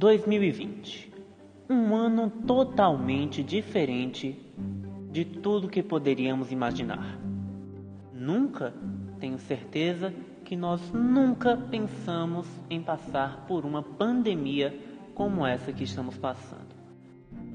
[0.00, 1.12] 2020.
[1.68, 4.34] Um ano totalmente diferente
[5.12, 7.18] de tudo que poderíamos imaginar.
[8.10, 8.72] Nunca,
[9.18, 14.74] tenho certeza, que nós nunca pensamos em passar por uma pandemia
[15.14, 16.74] como essa que estamos passando.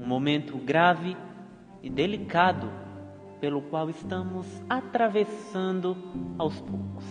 [0.00, 1.16] Um momento grave
[1.82, 2.70] e delicado
[3.40, 5.96] pelo qual estamos atravessando
[6.38, 7.04] aos poucos.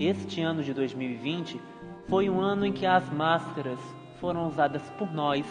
[0.00, 1.60] Este ano de 2020
[2.08, 3.78] foi um ano em que as máscaras
[4.20, 5.46] foram usadas por nós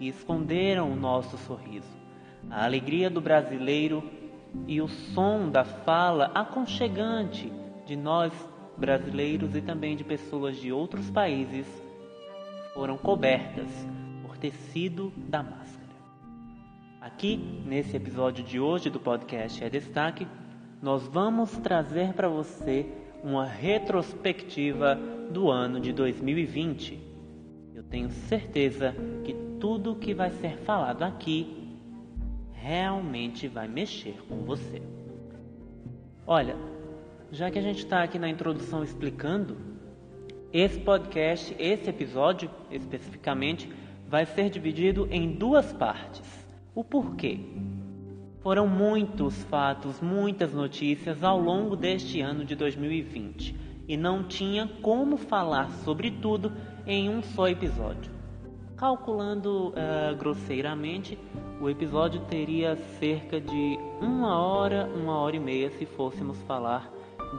[0.00, 1.96] e esconderam o nosso sorriso.
[2.50, 4.02] A alegria do brasileiro
[4.66, 7.52] e o som da fala aconchegante
[7.86, 8.32] de nós
[8.76, 11.66] brasileiros e também de pessoas de outros países
[12.74, 13.68] foram cobertas
[14.22, 15.82] por tecido da máscara.
[17.00, 20.26] Aqui, nesse episódio de hoje do podcast É Destaque,
[20.80, 22.86] nós vamos trazer para você
[23.22, 24.96] uma retrospectiva
[25.30, 27.11] do ano de 2020.
[27.74, 31.74] Eu tenho certeza que tudo que vai ser falado aqui
[32.52, 34.82] realmente vai mexer com você.
[36.26, 36.54] Olha,
[37.30, 39.56] já que a gente está aqui na introdução explicando,
[40.52, 43.72] esse podcast, esse episódio especificamente,
[44.06, 46.46] vai ser dividido em duas partes.
[46.74, 47.40] O porquê?
[48.40, 55.16] Foram muitos fatos, muitas notícias ao longo deste ano de 2020 e não tinha como
[55.16, 56.52] falar sobre tudo
[56.86, 58.10] em um só episódio.
[58.76, 61.18] Calculando uh, grosseiramente,
[61.60, 66.90] o episódio teria cerca de uma hora, uma hora e meia se fôssemos falar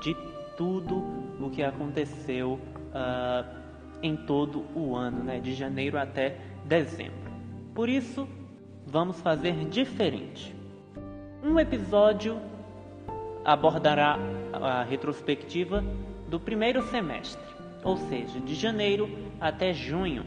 [0.02, 0.16] de
[0.56, 1.04] tudo
[1.40, 3.64] o que aconteceu uh,
[4.02, 7.32] em todo o ano, né, de janeiro até dezembro.
[7.74, 8.28] Por isso,
[8.86, 10.56] vamos fazer diferente.
[11.44, 12.40] Um episódio
[13.44, 14.18] abordará
[14.54, 15.84] a retrospectiva
[16.30, 17.53] do primeiro semestre,
[17.84, 20.26] ou seja, de janeiro até junho,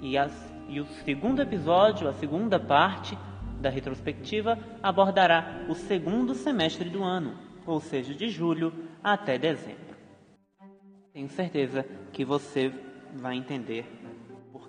[0.00, 0.32] e, as,
[0.68, 3.16] e o segundo episódio, a segunda parte
[3.60, 7.34] da retrospectiva, abordará o segundo semestre do ano,
[7.66, 8.72] ou seja, de julho
[9.02, 9.96] até dezembro.
[11.12, 12.72] Tenho certeza que você
[13.14, 13.84] vai entender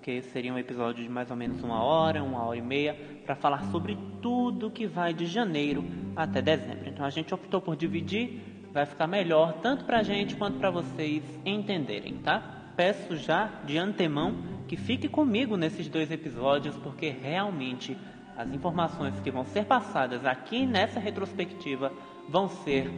[0.02, 2.92] porque seria um episódio de mais ou menos uma hora, uma hora e meia,
[3.24, 5.84] para falar sobre tudo que vai de janeiro
[6.16, 6.88] até dezembro.
[6.88, 8.40] Então a gente optou por dividir,
[8.72, 12.72] vai ficar melhor tanto para a gente quanto para vocês entenderem, tá?
[12.74, 14.34] Peço já de antemão
[14.66, 17.96] que fique comigo nesses dois episódios, porque realmente
[18.36, 21.92] as informações que vão ser passadas aqui nessa retrospectiva
[22.28, 22.90] vão ser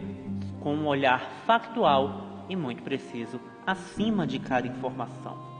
[0.61, 5.55] com um olhar factual e muito preciso acima de cada informação.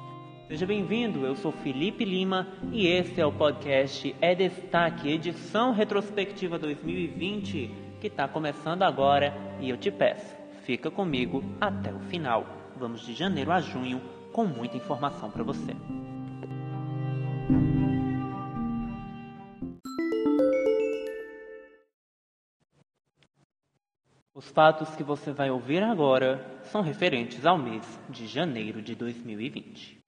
[0.47, 6.59] Seja bem-vindo, eu sou Felipe Lima e esse é o podcast É Destaque, edição retrospectiva
[6.59, 12.45] 2020, que está começando agora e eu te peço, fica comigo até o final.
[12.77, 13.99] Vamos de janeiro a junho
[14.31, 15.75] com muita informação para você.
[24.35, 30.04] Os fatos que você vai ouvir agora são referentes ao mês de janeiro de 2020.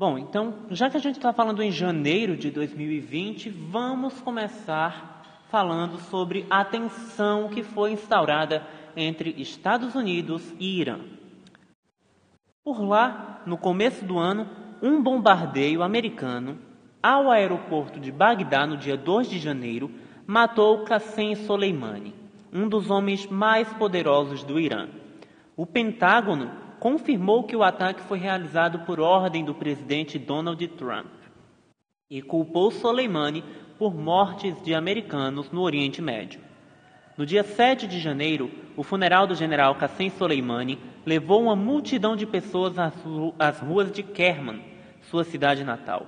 [0.00, 5.98] Bom, então, já que a gente está falando em janeiro de 2020, vamos começar falando
[5.98, 8.66] sobre a tensão que foi instaurada
[8.96, 11.00] entre Estados Unidos e Irã.
[12.64, 14.48] Por lá, no começo do ano,
[14.80, 16.56] um bombardeio americano
[17.02, 19.90] ao aeroporto de Bagdá no dia 2 de janeiro
[20.26, 22.14] matou Qassem Soleimani,
[22.50, 24.88] um dos homens mais poderosos do Irã.
[25.54, 31.12] O Pentágono confirmou que o ataque foi realizado por ordem do presidente Donald Trump
[32.10, 33.44] e culpou Soleimani
[33.78, 36.40] por mortes de americanos no Oriente Médio.
[37.18, 42.26] No dia 7 de janeiro, o funeral do general Qassem Soleimani levou uma multidão de
[42.26, 44.62] pessoas às ruas de Kerman,
[45.02, 46.06] sua cidade natal.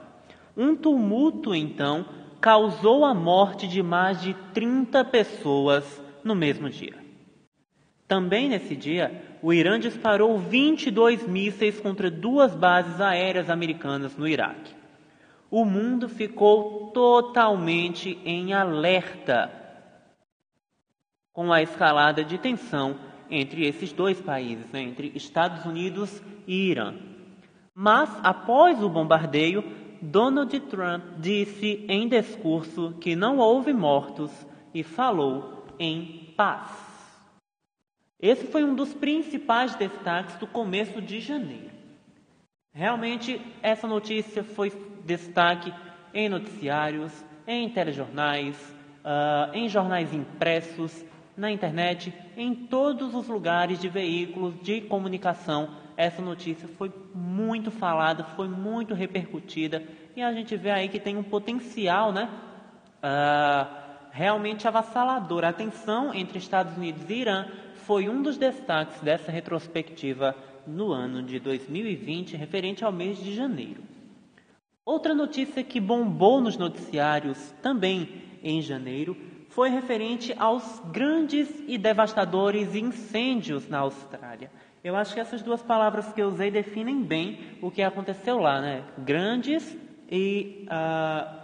[0.57, 2.07] Um tumulto, então,
[2.41, 7.02] causou a morte de mais de 30 pessoas no mesmo dia.
[8.13, 14.75] Também nesse dia, o Irã disparou 22 mísseis contra duas bases aéreas americanas no Iraque.
[15.51, 19.51] O mundo ficou totalmente em alerta
[21.33, 22.97] com a escalada de tensão
[23.31, 26.95] entre esses dois países, né, entre Estados Unidos e Irã.
[27.75, 29.65] Mas, após o bombardeio,
[30.03, 34.31] Donald Trump disse em discurso que não houve mortos
[34.75, 36.82] e falou em paz.
[38.23, 41.73] Esse foi um dos principais destaques do começo de janeiro.
[42.73, 44.73] Realmente, essa notícia foi
[45.05, 45.75] destaque
[46.15, 47.13] em noticiários,
[47.47, 48.57] em telejornais,
[49.05, 51.05] uh, em jornais impressos,
[51.37, 58.25] na internet, em todos os lugares de veículos de comunicação essa notícia foi muito falada,
[58.25, 59.83] foi muito repercutida
[60.17, 62.29] e a gente vê aí que tem um potencial, né?
[62.99, 65.45] Uh, realmente avassalador.
[65.45, 67.47] A tensão entre Estados Unidos e Irã
[67.87, 70.37] foi um dos destaques dessa retrospectiva
[70.67, 73.83] no ano de 2020, referente ao mês de janeiro.
[74.85, 79.17] Outra notícia que bombou nos noticiários também em janeiro
[79.49, 84.51] foi referente aos grandes e devastadores incêndios na Austrália.
[84.83, 88.61] Eu acho que essas duas palavras que eu usei definem bem o que aconteceu lá,
[88.61, 88.83] né?
[88.99, 89.77] Grandes
[90.11, 91.43] e uh,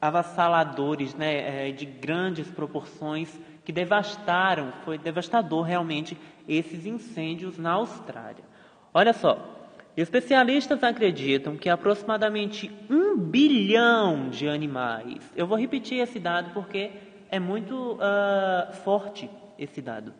[0.00, 1.68] avassaladores, né?
[1.68, 6.16] É, de grandes proporções que devastaram, foi devastador realmente
[6.46, 8.44] esses incêndios na Austrália.
[8.92, 15.18] Olha só, especialistas acreditam que aproximadamente um bilhão de animais.
[15.34, 16.90] Eu vou repetir esse dado porque
[17.30, 20.12] é muito uh, forte esse dado.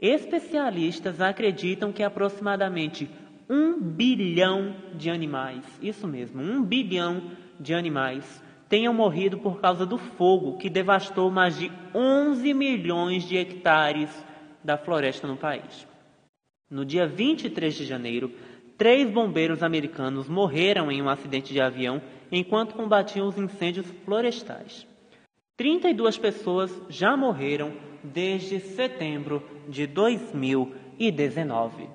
[0.00, 3.08] Especialistas acreditam que aproximadamente
[3.48, 9.98] um bilhão de animais, isso mesmo, um bilhão de animais tenham morrido por causa do
[9.98, 14.10] fogo que devastou mais de 11 milhões de hectares
[14.62, 15.86] da floresta no país.
[16.70, 18.32] No dia 23 de janeiro,
[18.76, 22.02] três bombeiros americanos morreram em um acidente de avião
[22.32, 24.86] enquanto combatiam os incêndios florestais.
[25.56, 27.72] 32 pessoas já morreram
[28.02, 31.88] desde setembro de 2019.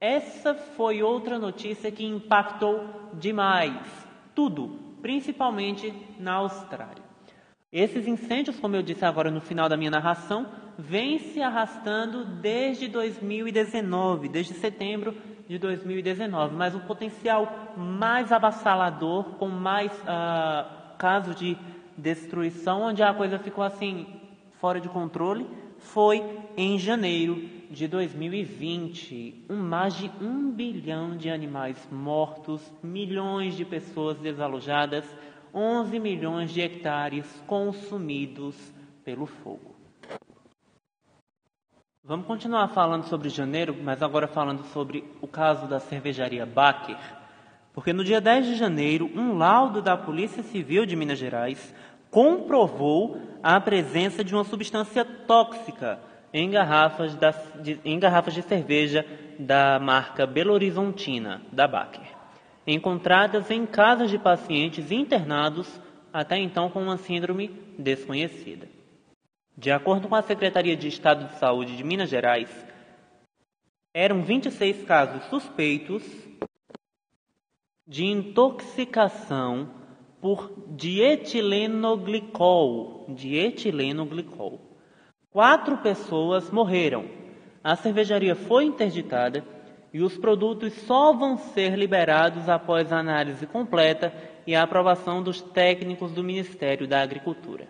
[0.00, 4.02] Essa foi outra notícia que impactou demais
[4.34, 7.02] tudo, principalmente na Austrália.
[7.72, 10.46] Esses incêndios, como eu disse agora no final da minha narração,
[10.78, 15.14] vêm se arrastando desde 2019, desde setembro
[15.48, 21.56] de 2019, mas o potencial mais avassalador, com mais uh, casos de
[21.96, 24.06] destruição, onde a coisa ficou assim
[24.60, 25.46] fora de controle,
[25.78, 26.22] foi
[26.56, 29.46] em janeiro de 2020.
[29.48, 35.04] Um, mais de um bilhão de animais mortos, milhões de pessoas desalojadas,
[35.54, 38.56] 11 milhões de hectares consumidos
[39.04, 39.74] pelo fogo.
[42.04, 46.98] Vamos continuar falando sobre janeiro, mas agora falando sobre o caso da cervejaria Baker.
[47.72, 51.74] Porque no dia 10 de janeiro, um laudo da Polícia Civil de Minas Gerais
[52.10, 55.98] comprovou a presença de uma substância tóxica
[56.32, 59.04] em garrafas, da, de, em garrafas de cerveja
[59.38, 62.06] da marca Belo Horizontina, da Baker,
[62.66, 65.78] encontradas em casas de pacientes internados
[66.12, 67.48] até então com uma síndrome
[67.78, 68.68] desconhecida.
[69.56, 72.48] De acordo com a Secretaria de Estado de Saúde de Minas Gerais,
[73.94, 76.02] eram 26 casos suspeitos
[77.86, 79.68] de intoxicação
[80.20, 84.71] por dietilenoglicol, dietilenoglicol
[85.32, 87.06] Quatro pessoas morreram.
[87.64, 89.42] A cervejaria foi interditada
[89.90, 94.12] e os produtos só vão ser liberados após a análise completa
[94.46, 97.66] e a aprovação dos técnicos do Ministério da Agricultura.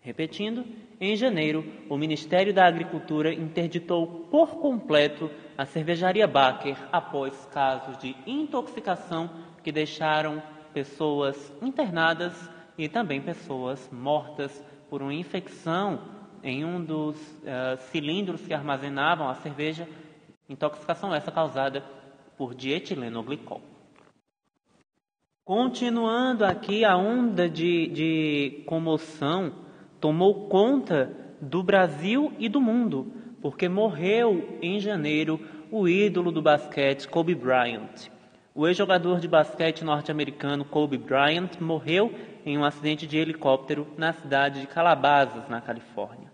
[0.00, 0.64] Repetindo,
[0.98, 8.16] em janeiro, o Ministério da Agricultura interditou por completo a cervejaria Baker após casos de
[8.26, 9.28] intoxicação
[9.62, 10.42] que deixaram
[10.72, 12.32] pessoas internadas
[12.78, 19.34] e também pessoas mortas por uma infecção em um dos uh, cilindros que armazenavam a
[19.36, 19.88] cerveja,
[20.48, 21.84] intoxicação essa causada
[22.36, 23.60] por dietilenoglicol.
[25.44, 29.52] Continuando aqui, a onda de, de comoção
[30.00, 37.08] tomou conta do Brasil e do mundo, porque morreu em janeiro o ídolo do basquete
[37.08, 38.08] Kobe Bryant.
[38.54, 44.60] O ex-jogador de basquete norte-americano Kobe Bryant morreu em um acidente de helicóptero na cidade
[44.60, 46.31] de Calabasas, na Califórnia.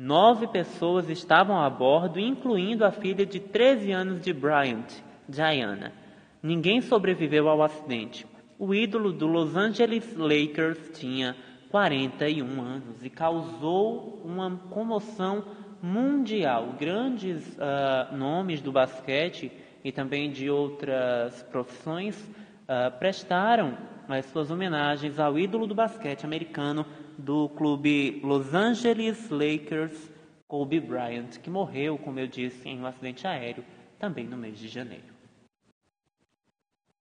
[0.00, 4.86] Nove pessoas estavam a bordo, incluindo a filha de 13 anos de Bryant,
[5.28, 5.92] Diana.
[6.40, 8.24] Ninguém sobreviveu ao acidente.
[8.56, 11.34] O ídolo do Los Angeles Lakers tinha
[11.72, 15.42] 41 anos e causou uma comoção
[15.82, 16.76] mundial.
[16.78, 19.50] Grandes uh, nomes do basquete
[19.82, 23.76] e também de outras profissões uh, prestaram
[24.08, 26.86] as suas homenagens ao ídolo do basquete americano
[27.18, 30.10] do clube Los Angeles Lakers,
[30.46, 33.64] Kobe Bryant, que morreu, como eu disse, em um acidente aéreo
[33.98, 35.18] também no mês de janeiro.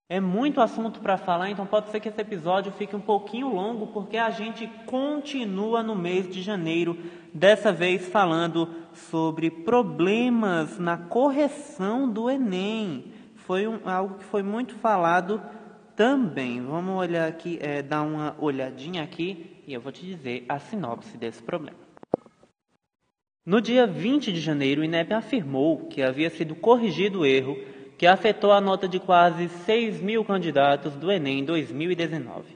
[0.09, 3.87] É muito assunto para falar, então pode ser que esse episódio fique um pouquinho longo,
[3.87, 6.97] porque a gente continua no mês de janeiro,
[7.33, 13.11] dessa vez falando sobre problemas na correção do Enem.
[13.35, 15.41] Foi um, algo que foi muito falado
[15.93, 16.61] também.
[16.61, 21.17] Vamos olhar aqui, é, dar uma olhadinha aqui e eu vou te dizer a sinopse
[21.17, 21.77] desse problema.
[23.45, 27.57] No dia 20 de janeiro, o INEP afirmou que havia sido corrigido o erro
[27.97, 32.55] que afetou a nota de quase 6 mil candidatos do Enem 2019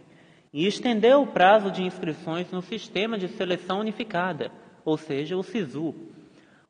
[0.53, 4.51] e estendeu o prazo de inscrições no Sistema de Seleção Unificada,
[4.83, 5.95] ou seja, o SISU.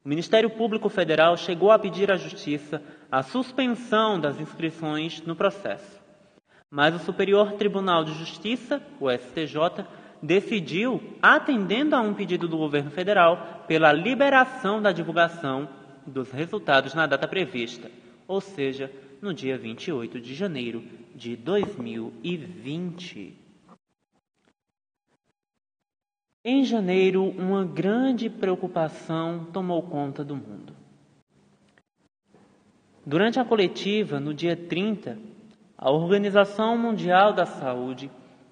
[0.03, 2.81] O Ministério Público Federal chegou a pedir à Justiça
[3.11, 5.99] a suspensão das inscrições no processo.
[6.69, 9.85] Mas o Superior Tribunal de Justiça, o STJ,
[10.21, 15.67] decidiu, atendendo a um pedido do governo federal, pela liberação da divulgação
[16.05, 17.89] dos resultados na data prevista,
[18.27, 20.83] ou seja, no dia 28 de janeiro
[21.15, 23.37] de 2020.
[26.43, 30.73] Em janeiro, uma grande preocupação tomou conta do mundo.
[33.05, 35.17] Durante a coletiva, no dia 30,
[35.77, 38.09] a Organização Mundial da Saúde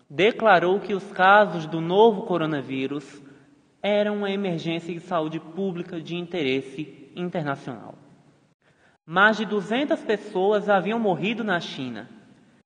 [0.09, 3.21] declarou que os casos do novo coronavírus
[3.81, 7.95] eram uma emergência de saúde pública de interesse internacional.
[9.05, 12.09] Mais de 200 pessoas haviam morrido na China.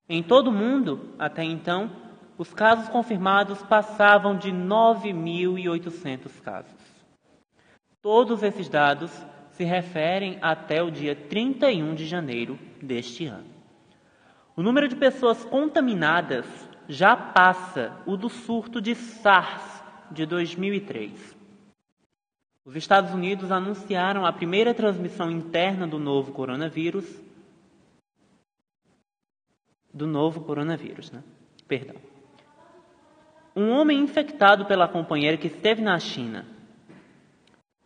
[0.07, 1.91] Em todo o mundo, até então,
[2.37, 6.73] os casos confirmados passavam de 9.800 casos.
[8.01, 9.11] Todos esses dados
[9.51, 13.47] se referem até o dia 31 de janeiro deste ano.
[14.55, 16.45] O número de pessoas contaminadas
[16.87, 21.35] já passa o do surto de SARS de 2003.
[22.65, 27.05] Os Estados Unidos anunciaram a primeira transmissão interna do novo coronavírus.
[29.93, 31.23] Do novo coronavírus, né?
[31.67, 31.95] Perdão.
[33.55, 36.45] Um homem infectado pela companheira que esteve na China,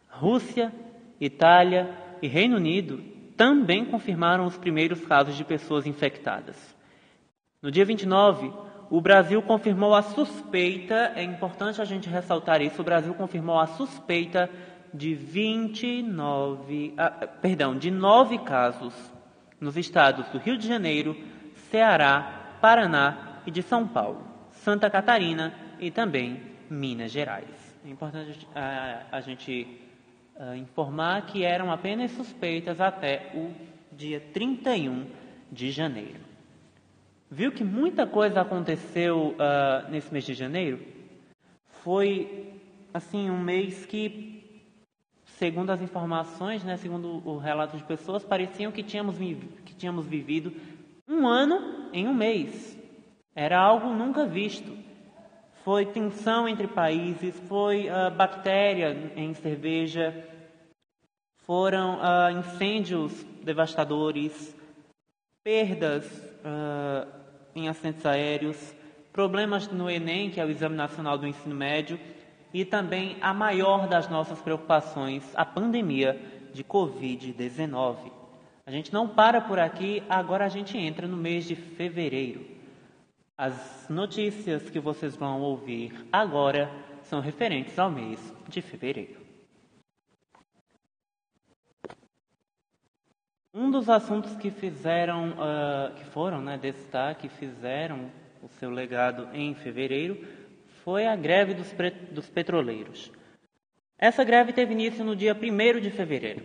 [0.08, 0.74] Rússia,
[1.20, 3.04] Itália e Reino Unido
[3.36, 6.76] também confirmaram os primeiros casos de pessoas infectadas.
[7.62, 8.52] No dia 29,
[8.90, 13.68] o Brasil confirmou a suspeita, é importante a gente ressaltar isso, o Brasil confirmou a
[13.68, 14.50] suspeita
[14.94, 18.94] de 29, ah, perdão, de nove casos
[19.60, 21.16] nos estados do Rio de Janeiro,
[21.70, 24.26] Ceará, Paraná e de São Paulo.
[24.52, 27.78] Santa Catarina e também Minas Gerais.
[27.86, 29.80] É importante a, gente
[30.36, 33.52] uh, informar que eram apenas suspeitas até o
[33.92, 35.06] dia 31
[35.52, 36.27] de janeiro.
[37.30, 40.80] Viu que muita coisa aconteceu uh, nesse mês de janeiro?
[41.84, 42.54] Foi
[42.94, 44.64] assim um mês que,
[45.26, 50.54] segundo as informações, né, segundo o relato de pessoas, pareciam que tínhamos, que tínhamos vivido
[51.06, 52.78] um ano em um mês.
[53.36, 54.78] Era algo nunca visto.
[55.66, 60.26] Foi tensão entre países, foi uh, bactéria em cerveja,
[61.40, 64.56] foram uh, incêndios devastadores,
[65.44, 66.06] perdas
[66.40, 67.17] uh,
[67.58, 68.76] em acidentes aéreos,
[69.12, 72.00] problemas no Enem, que é o Exame Nacional do Ensino Médio,
[72.54, 76.20] e também a maior das nossas preocupações, a pandemia
[76.54, 78.12] de Covid-19.
[78.66, 82.46] A gente não para por aqui, agora a gente entra no mês de fevereiro.
[83.38, 86.70] As notícias que vocês vão ouvir agora
[87.04, 89.27] são referentes ao mês de fevereiro.
[93.60, 98.12] Um dos assuntos que fizeram, uh, que foram né, destaque, fizeram
[98.44, 100.24] o seu legado em fevereiro,
[100.84, 101.74] foi a greve dos,
[102.12, 103.12] dos petroleiros.
[103.98, 106.44] Essa greve teve início no dia 1 de fevereiro.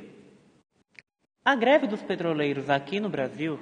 [1.45, 3.61] A greve dos petroleiros aqui no Brasil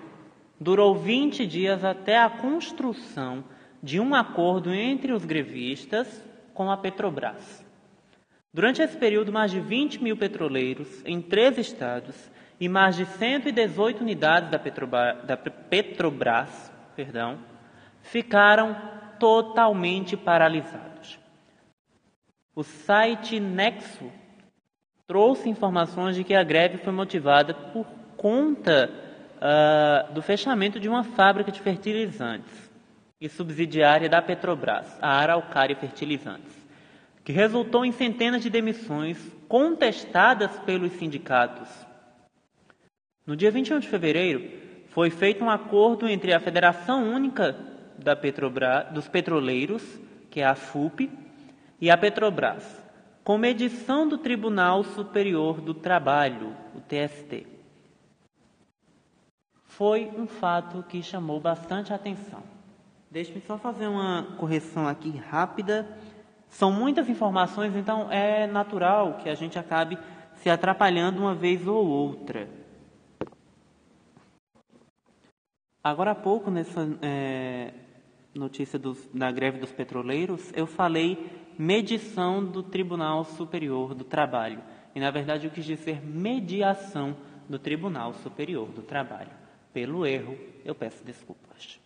[0.60, 3.42] durou 20 dias até a construção
[3.82, 7.66] de um acordo entre os grevistas com a Petrobras.
[8.54, 12.30] Durante esse período, mais de 20 mil petroleiros em três estados
[12.60, 17.38] e mais de 118 unidades da, Petrobras, da Petrobras perdão,
[18.02, 18.76] ficaram
[19.18, 21.18] totalmente paralisados.
[22.54, 24.12] O site Nexo
[25.06, 27.86] trouxe informações de que a greve foi motivada por
[28.16, 28.90] conta
[29.40, 32.70] uh, do fechamento de uma fábrica de fertilizantes
[33.20, 36.54] e subsidiária da Petrobras, a Araucária Fertilizantes,
[37.24, 41.68] que resultou em centenas de demissões contestadas pelos sindicatos.
[43.30, 44.50] No dia 21 de fevereiro,
[44.88, 47.56] foi feito um acordo entre a Federação Única
[48.20, 49.84] Petrobras, dos Petroleiros,
[50.28, 51.08] que é a FUP,
[51.80, 52.64] e a Petrobras,
[53.22, 57.46] com medição do Tribunal Superior do Trabalho, o TST
[59.64, 62.42] foi um fato que chamou bastante atenção.
[63.08, 65.88] Deixe-me só fazer uma correção aqui rápida.
[66.48, 69.96] São muitas informações, então é natural que a gente acabe
[70.34, 72.58] se atrapalhando uma vez ou outra.
[75.82, 77.72] Agora há pouco, nessa é,
[78.34, 84.62] notícia dos, da greve dos petroleiros, eu falei medição do Tribunal Superior do Trabalho.
[84.94, 87.16] e na verdade eu quis dizer mediação
[87.48, 89.30] do Tribunal Superior do Trabalho.
[89.72, 91.80] Pelo erro, eu peço desculpas.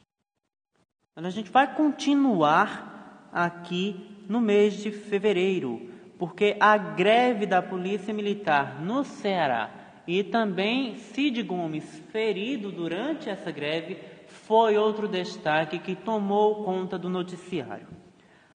[1.15, 8.13] Mas a gente vai continuar aqui no mês de fevereiro, porque a greve da Polícia
[8.13, 15.95] Militar no Ceará e também Cid Gomes ferido durante essa greve foi outro destaque que
[15.95, 17.87] tomou conta do noticiário.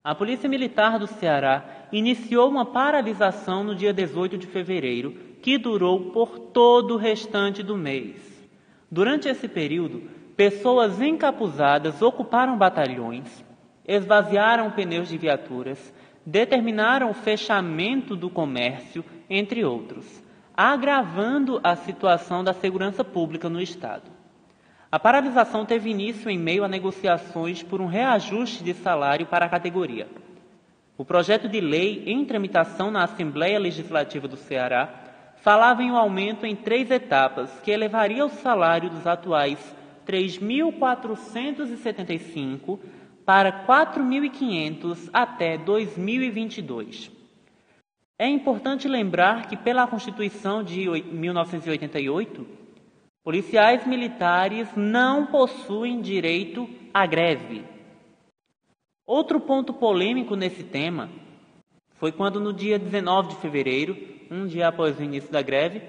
[0.02, 5.12] A Polícia Militar do Ceará iniciou uma paralisação no dia 18 de fevereiro,
[5.42, 8.48] que durou por todo o restante do mês.
[8.90, 13.44] Durante esse período, pessoas encapuzadas ocuparam batalhões,
[13.86, 15.92] esvaziaram pneus de viaturas,
[16.24, 20.22] determinaram o fechamento do comércio, entre outros,
[20.56, 24.10] agravando a situação da segurança pública no Estado.
[24.90, 29.48] A paralisação teve início em meio a negociações por um reajuste de salário para a
[29.48, 30.08] categoria.
[30.96, 34.88] O projeto de lei em tramitação na Assembleia Legislativa do Ceará
[35.42, 39.58] falava em um aumento em três etapas que elevaria o salário dos atuais
[40.06, 42.78] 3.475
[43.26, 47.15] para 4.500 até 2022.
[48.18, 52.46] É importante lembrar que, pela Constituição de 1988,
[53.22, 57.62] policiais militares não possuem direito à greve.
[59.06, 61.10] Outro ponto polêmico nesse tema
[61.96, 63.94] foi quando, no dia 19 de fevereiro,
[64.30, 65.82] um dia após o início da greve,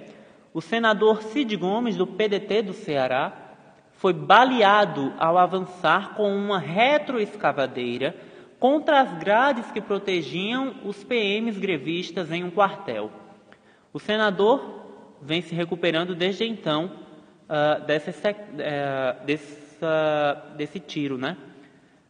[0.53, 3.55] o senador Cid Gomes, do PDT do Ceará,
[3.93, 8.26] foi baleado ao avançar com uma retroescavadeira
[8.59, 13.11] contra as grades que protegiam os PMs grevistas em um quartel.
[13.93, 16.91] O senador vem se recuperando desde então
[17.49, 21.17] uh, desse, uh, dessa, desse tiro.
[21.17, 21.37] Né?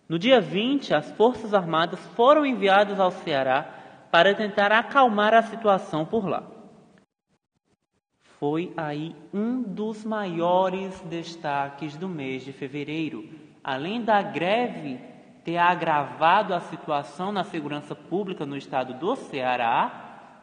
[0.07, 3.73] No dia 20, as Forças Armadas foram enviadas ao Ceará
[4.11, 6.57] para tentar acalmar a situação por lá
[8.39, 13.27] foi aí um dos maiores destaques do mês de fevereiro.
[13.63, 14.99] Além da greve
[15.47, 20.33] ter agravado a situação na segurança pública no estado do Ceará,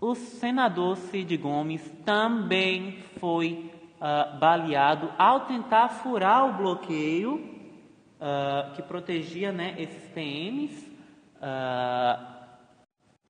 [0.00, 8.80] o senador Cid Gomes também foi uh, baleado ao tentar furar o bloqueio uh, que
[8.80, 10.82] protegia né, esses PMs
[11.36, 12.26] uh,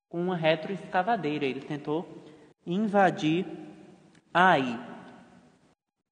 [0.08, 1.44] com uma retroescavadeira.
[1.44, 2.08] Ele tentou
[2.64, 3.44] invadir
[4.32, 4.78] aí.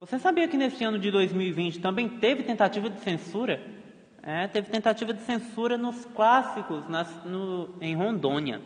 [0.00, 3.79] Você sabia que nesse ano de 2020 também teve tentativa de censura?
[4.22, 8.61] É, teve tentativa de censura nos clássicos nas, no, em Rondônia.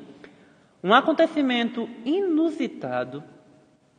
[0.83, 3.23] Um acontecimento inusitado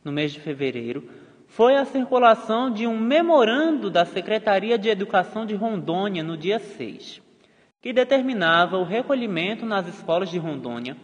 [0.04, 1.08] no mês de fevereiro
[1.46, 7.22] foi a circulação de um memorando da Secretaria de Educação de Rondônia no dia 6,
[7.80, 10.96] que determinava o recolhimento nas escolas de Rondônia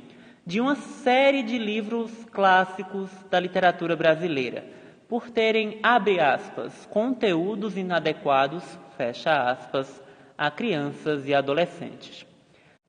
[0.45, 4.65] de uma série de livros clássicos da literatura brasileira,
[5.09, 8.65] por terem, abre aspas, conteúdos inadequados,
[8.97, 10.02] fecha aspas,
[10.43, 12.27] a crianças e adolescentes.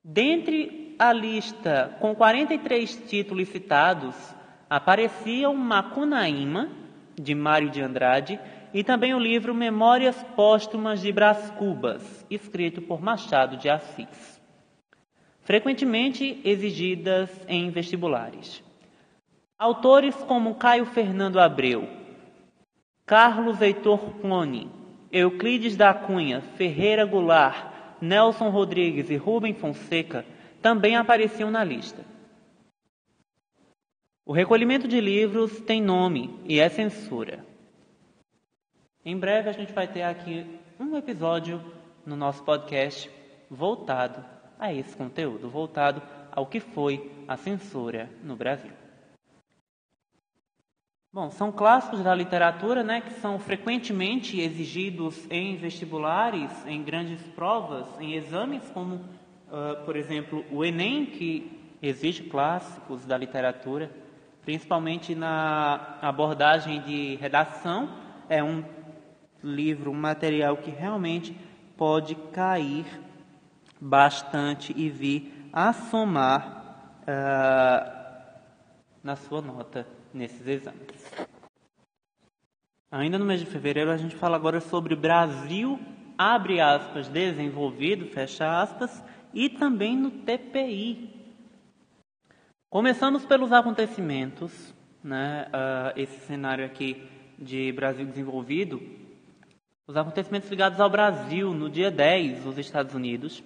[0.03, 4.15] Dentre a lista com 43 títulos citados,
[4.67, 6.71] apareciam Macunaíma,
[7.15, 8.39] de Mário de Andrade,
[8.73, 14.41] e também o livro Memórias Póstumas de Brás Cubas, escrito por Machado de Assis
[15.43, 18.63] frequentemente exigidas em vestibulares.
[19.59, 21.87] Autores como Caio Fernando Abreu,
[23.05, 24.71] Carlos Heitor Clone,
[25.13, 27.71] Euclides da Cunha, Ferreira Goulart,
[28.02, 30.26] Nelson Rodrigues e Rubem Fonseca
[30.60, 32.04] também apareciam na lista.
[34.26, 37.45] O recolhimento de livros tem nome e é censura.
[39.06, 40.47] Em breve a gente vai ter aqui
[40.80, 41.63] um episódio
[42.04, 43.08] no nosso podcast
[43.52, 44.26] voltado
[44.58, 48.83] a esse conteúdo, voltado ao que foi a censura no Brasil.
[51.13, 57.86] Bom, são clássicos da literatura, né, que são frequentemente exigidos em vestibulares, em grandes provas,
[57.99, 63.91] em exames, como, uh, por exemplo, o Enem, que exige clássicos da literatura,
[64.41, 67.95] principalmente na abordagem de redação.
[68.28, 68.65] É um
[69.43, 71.38] livro, um material que realmente
[71.78, 72.88] pode cair
[73.80, 78.04] bastante e vir a somar uh,
[79.04, 81.02] na sua nota nesses exames.
[82.93, 85.79] Ainda no mês de fevereiro, a gente fala agora sobre Brasil,
[86.15, 89.03] abre aspas, desenvolvido, fecha aspas,
[89.34, 91.10] e também no TPI.
[92.69, 97.01] Começamos pelos acontecimentos, né, uh, esse cenário aqui
[97.39, 98.79] de Brasil desenvolvido,
[99.88, 103.43] os acontecimentos ligados ao Brasil, no dia 10, nos Estados Unidos,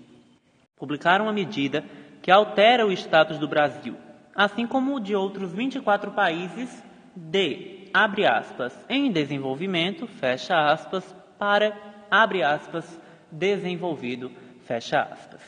[0.75, 1.86] publicaram uma medida
[2.21, 3.95] que altera o status do Brasil,
[4.36, 6.83] assim como de outros 24 países
[7.15, 11.76] de, abre aspas, em desenvolvimento, fecha aspas, para,
[12.10, 13.00] abre aspas,
[13.32, 14.32] desenvolvido,
[14.65, 15.41] fecha aspas.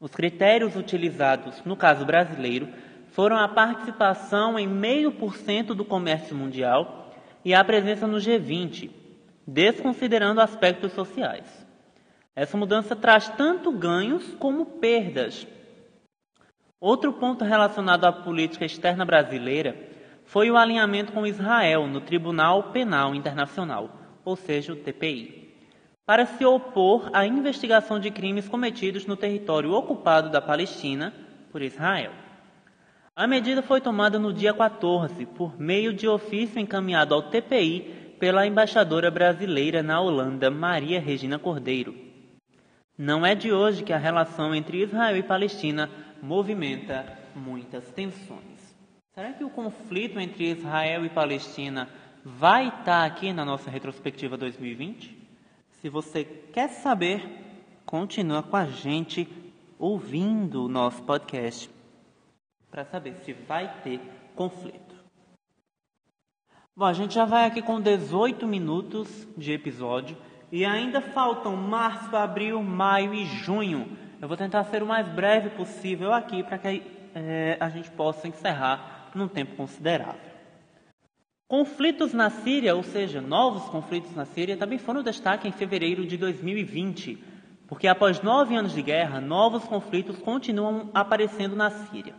[0.00, 2.68] Os critérios utilizados no caso brasileiro
[3.08, 7.12] foram a participação em meio por cento do comércio mundial
[7.44, 8.90] e a presença no G20,
[9.46, 11.66] desconsiderando aspectos sociais.
[12.34, 15.46] Essa mudança traz tanto ganhos como perdas.
[16.80, 19.89] Outro ponto relacionado à política externa brasileira
[20.30, 23.90] foi o alinhamento com Israel no Tribunal Penal Internacional,
[24.24, 25.52] ou seja, o TPI,
[26.06, 31.12] para se opor à investigação de crimes cometidos no território ocupado da Palestina
[31.50, 32.12] por Israel.
[33.16, 38.46] A medida foi tomada no dia 14, por meio de ofício encaminhado ao TPI pela
[38.46, 41.92] embaixadora brasileira na Holanda, Maria Regina Cordeiro.
[42.96, 45.90] Não é de hoje que a relação entre Israel e Palestina
[46.22, 48.49] movimenta muitas tensões.
[49.12, 51.88] Será que o conflito entre Israel e Palestina
[52.24, 55.18] vai estar aqui na nossa retrospectiva 2020?
[55.80, 57.28] Se você quer saber,
[57.84, 59.28] continua com a gente
[59.80, 61.68] ouvindo o nosso podcast
[62.70, 64.00] para saber se vai ter
[64.36, 64.94] conflito.
[66.76, 70.16] Bom, a gente já vai aqui com 18 minutos de episódio
[70.52, 73.98] e ainda faltam março, abril, maio e junho.
[74.22, 76.80] Eu vou tentar ser o mais breve possível aqui para que
[77.12, 80.30] é, a gente possa encerrar num tempo considerável.
[81.48, 86.16] Conflitos na Síria, ou seja, novos conflitos na Síria, também foram destaque em fevereiro de
[86.16, 87.18] 2020,
[87.66, 92.14] porque após nove anos de guerra, novos conflitos continuam aparecendo na Síria.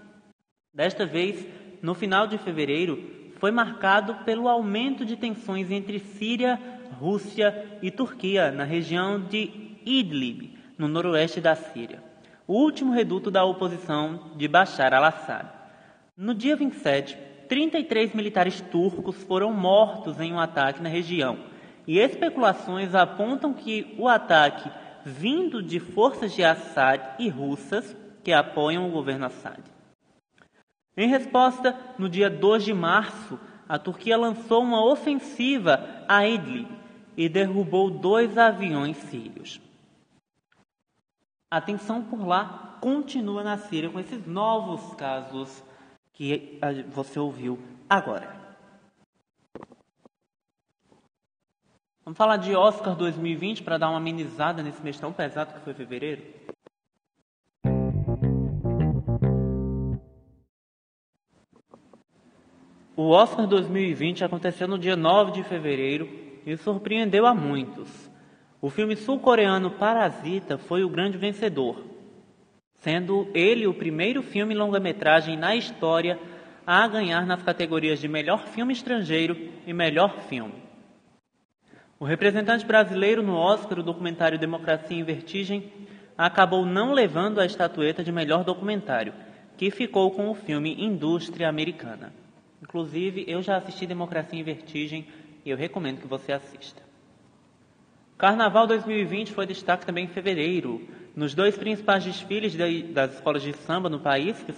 [0.74, 1.48] Desta vez,
[1.82, 6.60] no final de fevereiro, foi marcado pelo aumento de tensões entre Síria,
[7.00, 12.04] Rússia e Turquia na região de Idlib, no noroeste da Síria,
[12.46, 15.61] o último reduto da oposição de Bashar al-Assad.
[16.18, 21.40] No dia 27, 33 militares turcos foram mortos em um ataque na região,
[21.88, 24.70] e especulações apontam que o ataque
[25.06, 29.60] vindo de forças de Assad e russas que apoiam o governo Assad.
[30.96, 36.68] Em resposta, no dia 2 de março, a Turquia lançou uma ofensiva a Idlib
[37.16, 39.62] e derrubou dois aviões sírios.
[41.50, 45.64] A tensão por lá continua na Síria com esses novos casos
[46.22, 46.62] que
[46.94, 47.58] você ouviu
[47.90, 48.40] agora.
[52.06, 55.74] Vamos falar de Oscar 2020 para dar uma amenizada nesse mês tão pesado que foi
[55.74, 56.22] fevereiro?
[62.96, 66.08] O Oscar 2020 aconteceu no dia 9 de fevereiro
[66.46, 67.90] e surpreendeu a muitos.
[68.62, 71.84] O filme sul-coreano Parasita foi o grande vencedor,
[72.82, 76.20] sendo ele o primeiro filme longa-metragem na história
[76.66, 80.62] a ganhar nas categorias de melhor filme estrangeiro e melhor filme.
[82.00, 85.72] O representante brasileiro no Oscar, o documentário Democracia em Vertigem,
[86.18, 89.14] acabou não levando a estatueta de melhor documentário,
[89.58, 92.12] que ficou com o filme Indústria Americana.
[92.62, 95.08] Inclusive, eu já assisti Democracia em Vertigem
[95.46, 96.82] e eu recomendo que você assista.
[98.18, 100.88] Carnaval 2020 foi destaque também em fevereiro.
[101.16, 102.56] Nos dois principais desfiles
[102.94, 104.54] das escolas de samba no país, que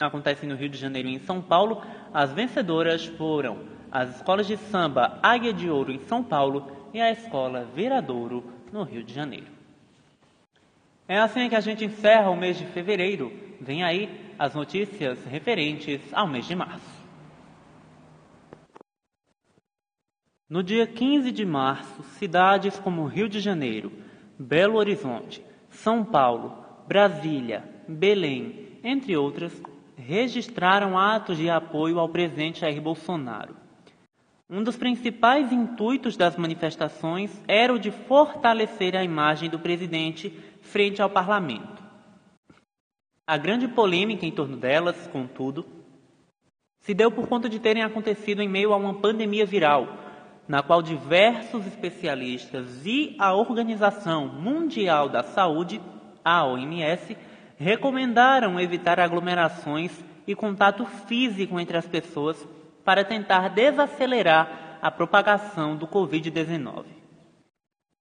[0.00, 1.82] acontecem no Rio de Janeiro e em São Paulo,
[2.14, 3.58] as vencedoras foram
[3.90, 8.82] as escolas de samba Águia de Ouro em São Paulo e a escola Viradouro no
[8.82, 9.46] Rio de Janeiro.
[11.06, 13.32] É assim que a gente encerra o mês de fevereiro.
[13.60, 16.98] Vem aí as notícias referentes ao mês de março.
[20.48, 23.92] No dia 15 de março, cidades como Rio de Janeiro,
[24.38, 25.42] Belo Horizonte,
[25.78, 29.52] São Paulo, Brasília, Belém, entre outras,
[29.96, 33.54] registraram atos de apoio ao presidente Jair Bolsonaro.
[34.50, 40.30] Um dos principais intuitos das manifestações era o de fortalecer a imagem do presidente
[40.62, 41.80] frente ao parlamento.
[43.24, 45.64] A grande polêmica em torno delas, contudo,
[46.80, 50.07] se deu por conta de terem acontecido em meio a uma pandemia viral
[50.48, 55.80] na qual diversos especialistas e a Organização Mundial da Saúde,
[56.24, 57.16] a OMS,
[57.58, 59.92] recomendaram evitar aglomerações
[60.26, 62.48] e contato físico entre as pessoas
[62.82, 66.86] para tentar desacelerar a propagação do Covid-19.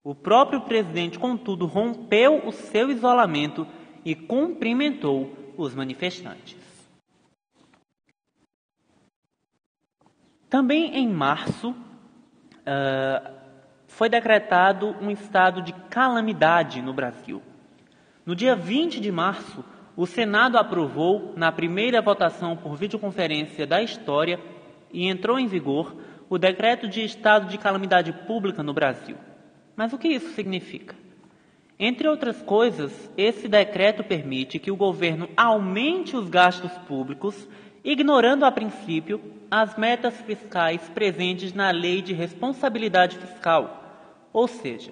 [0.03, 3.67] O próprio presidente, contudo, rompeu o seu isolamento
[4.05, 6.55] e cumprimentou os manifestantes.
[10.49, 11.75] Também em março,
[12.67, 13.31] uh,
[13.87, 17.41] foi decretado um estado de calamidade no Brasil.
[18.25, 19.63] No dia 20 de março,
[19.95, 24.39] o Senado aprovou, na primeira votação por videoconferência da história,
[24.91, 25.95] e entrou em vigor
[26.29, 29.15] o decreto de estado de calamidade pública no Brasil.
[29.75, 30.95] Mas o que isso significa?
[31.79, 37.47] Entre outras coisas, esse decreto permite que o governo aumente os gastos públicos,
[37.87, 44.29] ignorando a princípio as metas fiscais presentes na Lei de Responsabilidade Fiscal.
[44.33, 44.91] Ou seja,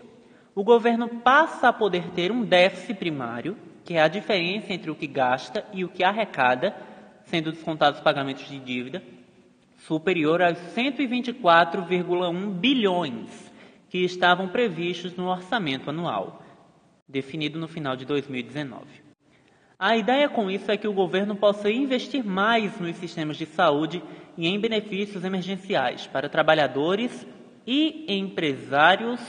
[0.55, 4.95] o governo passa a poder ter um déficit primário, que é a diferença entre o
[4.95, 6.73] que gasta e o que arrecada,
[7.25, 9.03] sendo descontados os pagamentos de dívida,
[9.79, 13.51] superior aos 124,1 bilhões
[13.89, 16.41] que estavam previstos no orçamento anual
[17.05, 19.04] definido no final de 2019.
[19.77, 24.01] A ideia com isso é que o governo possa investir mais nos sistemas de saúde
[24.38, 27.27] e em benefícios emergenciais para trabalhadores
[27.67, 29.19] e empresários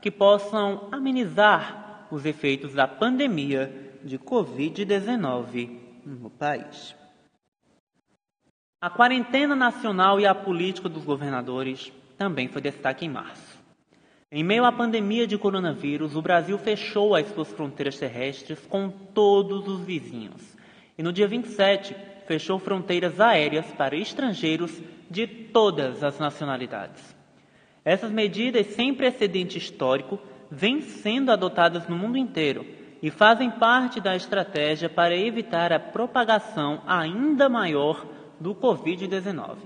[0.00, 6.96] que possam amenizar os efeitos da pandemia de Covid-19 no país.
[8.80, 13.51] A quarentena nacional e a política dos governadores também foi destaque em março.
[14.34, 19.68] Em meio à pandemia de coronavírus, o Brasil fechou as suas fronteiras terrestres com todos
[19.68, 20.56] os vizinhos.
[20.96, 21.94] E no dia 27,
[22.26, 27.14] fechou fronteiras aéreas para estrangeiros de todas as nacionalidades.
[27.84, 30.18] Essas medidas sem precedente histórico
[30.50, 32.64] vêm sendo adotadas no mundo inteiro
[33.02, 38.06] e fazem parte da estratégia para evitar a propagação ainda maior
[38.40, 39.56] do Covid-19.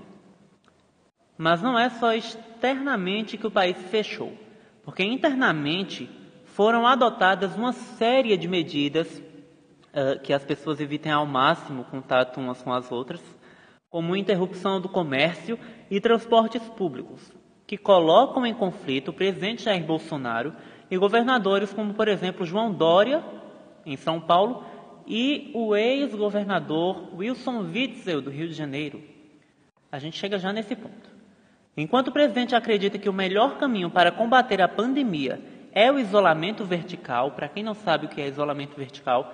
[1.37, 4.45] Mas não é só externamente que o país fechou
[4.87, 6.09] porque internamente
[6.45, 9.21] foram adotadas uma série de medidas
[9.91, 13.21] uh, que as pessoas evitem ao máximo contato umas com as outras,
[13.89, 15.59] como interrupção do comércio
[15.91, 17.33] e transportes públicos,
[17.67, 20.55] que colocam em conflito o presidente Jair Bolsonaro
[20.89, 23.21] e governadores como, por exemplo, João Dória,
[23.85, 24.63] em São Paulo,
[25.05, 29.03] e o ex-governador Wilson Witzel, do Rio de Janeiro.
[29.91, 31.16] A gente chega já nesse ponto.
[31.77, 35.39] Enquanto o presidente acredita que o melhor caminho para combater a pandemia
[35.71, 39.31] é o isolamento vertical, para quem não sabe o que é isolamento vertical,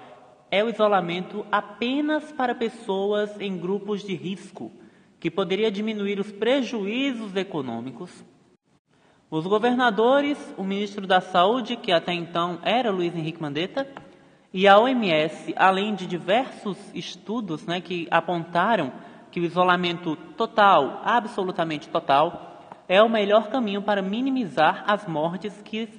[0.51, 4.69] é o isolamento apenas para pessoas em grupos de risco,
[5.21, 8.11] que poderia diminuir os prejuízos econômicos.
[9.31, 13.87] Os governadores, o ministro da Saúde, que até então era Luiz Henrique Mandetta,
[14.53, 18.91] e a OMS, além de diversos estudos né, que apontaram
[19.33, 25.89] que o isolamento total, absolutamente total, é o melhor caminho para minimizar as mortes que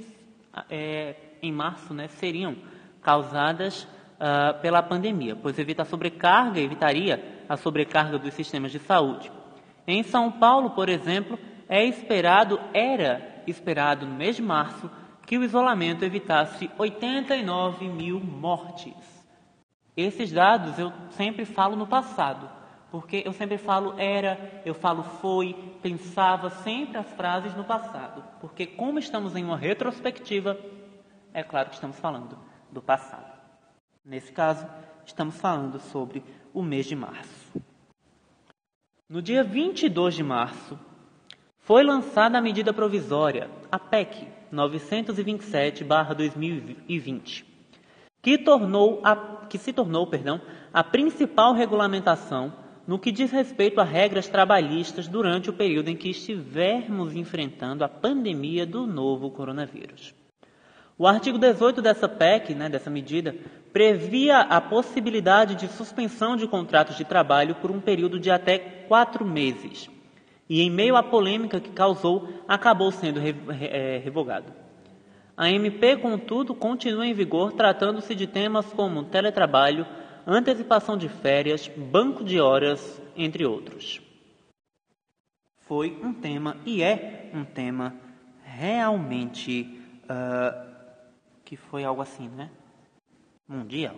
[0.71, 2.55] é, em março né, seriam
[3.03, 3.89] causadas
[4.21, 9.33] uh, pela pandemia, pois evita a sobrecarga, evitaria a sobrecarga dos sistemas de saúde.
[9.85, 11.37] Em São Paulo, por exemplo,
[11.69, 14.89] é esperado, era esperado no mês de março,
[15.27, 18.95] que o isolamento evitasse 89 mil mortes.
[19.97, 22.49] Esses dados eu sempre falo no passado,
[22.95, 25.53] porque eu sempre falo era, eu falo foi,
[25.83, 28.23] pensava sempre as frases no passado.
[28.41, 30.57] Porque, como estamos em uma retrospectiva,
[31.33, 32.39] é claro que estamos falando
[32.71, 33.37] do passado.
[34.05, 34.65] Nesse caso,
[35.05, 37.61] estamos falando sobre o mês de março.
[39.09, 40.79] No dia 22 de março,
[41.59, 47.45] foi lançada a medida provisória, a PEC 927/2020,
[48.23, 48.39] que
[49.49, 50.41] que se tornou, perdão,
[50.73, 56.11] a principal regulamentação no que diz respeito a regras trabalhistas durante o período em que
[56.11, 60.15] estivermos enfrentando a pandemia do novo coronavírus.
[60.97, 63.35] O artigo 18 dessa PEC, né, dessa medida,
[63.73, 69.25] previa a possibilidade de suspensão de contratos de trabalho por um período de até quatro
[69.25, 69.91] meses.
[70.49, 74.53] E, em meio à polêmica que causou, acabou sendo é, revogado.
[75.37, 79.85] A MP, contudo, continua em vigor tratando-se de temas como teletrabalho,
[80.27, 84.01] antecipação de férias, banco de horas, entre outros.
[85.67, 87.95] Foi um tema e é um tema
[88.43, 90.75] realmente uh,
[91.45, 92.51] que foi algo assim, né?
[93.49, 93.97] Mundial.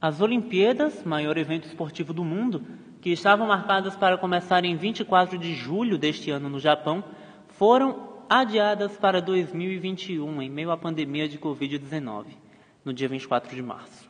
[0.00, 2.66] As Olimpíadas, maior evento esportivo do mundo,
[3.00, 7.04] que estavam marcadas para começar em 24 de julho deste ano no Japão,
[7.48, 12.26] foram adiadas para 2021, em meio à pandemia de Covid-19,
[12.84, 14.01] no dia 24 de março.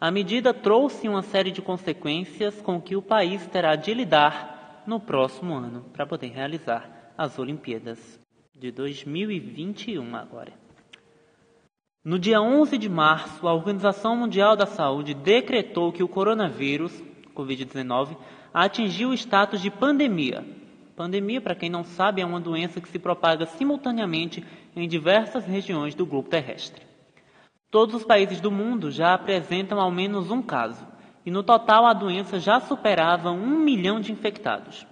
[0.00, 5.00] A medida trouxe uma série de consequências com que o país terá de lidar no
[5.00, 8.20] próximo ano para poder realizar as Olimpíadas
[8.54, 10.52] de 2021 agora.
[12.04, 16.92] No dia 11 de março, a Organização Mundial da Saúde decretou que o coronavírus,
[17.34, 18.16] Covid-19,
[18.52, 20.44] atingiu o status de pandemia.
[20.94, 24.44] Pandemia, para quem não sabe, é uma doença que se propaga simultaneamente
[24.76, 26.93] em diversas regiões do globo terrestre.
[27.74, 30.86] Todos os países do mundo já apresentam ao menos um caso,
[31.26, 34.86] e no total a doença já superava um milhão de infectados.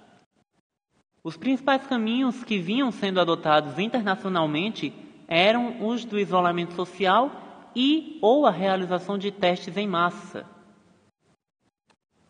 [1.23, 4.93] Os principais caminhos que vinham sendo adotados internacionalmente
[5.29, 7.31] eram os do isolamento social
[7.73, 10.45] e ou a realização de testes em massa.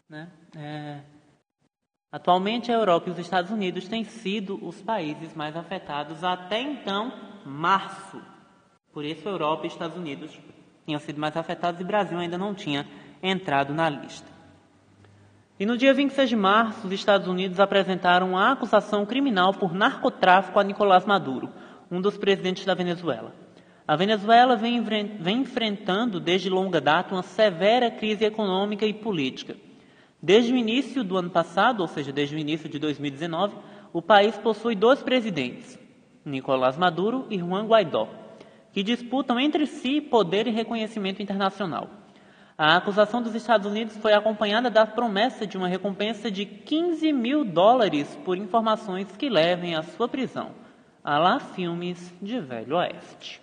[0.06, 0.30] Né?
[0.54, 1.00] É...
[2.12, 7.10] Atualmente, a Europa e os Estados Unidos têm sido os países mais afetados até então,
[7.42, 8.31] março.
[8.92, 10.38] Por isso, a Europa e os Estados Unidos
[10.84, 12.86] tinham sido mais afetados e o Brasil ainda não tinha
[13.22, 14.30] entrado na lista.
[15.58, 20.58] E no dia 26 de março, os Estados Unidos apresentaram uma acusação criminal por narcotráfico
[20.58, 21.48] a Nicolás Maduro,
[21.90, 23.32] um dos presidentes da Venezuela.
[23.86, 29.56] A Venezuela vem, vem enfrentando desde longa data uma severa crise econômica e política.
[30.20, 33.54] Desde o início do ano passado, ou seja, desde o início de 2019,
[33.92, 35.78] o país possui dois presidentes,
[36.24, 38.08] Nicolás Maduro e Juan Guaidó,
[38.72, 41.90] que disputam entre si poder e reconhecimento internacional.
[42.56, 47.44] A acusação dos Estados Unidos foi acompanhada da promessa de uma recompensa de 15 mil
[47.44, 50.52] dólares por informações que levem à sua prisão.
[51.02, 53.40] A lá filmes de Velho Oeste.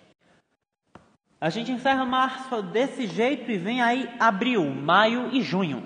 [1.40, 5.82] A gente encerra março desse jeito e vem aí abril, maio e junho.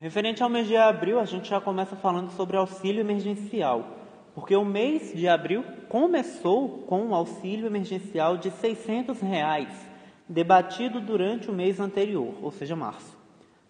[0.00, 4.05] Referente ao mês de abril, a gente já começa falando sobre auxílio emergencial,
[4.36, 9.70] porque o mês de abril começou com um auxílio emergencial de 600 reais,
[10.28, 13.16] debatido durante o mês anterior, ou seja, março,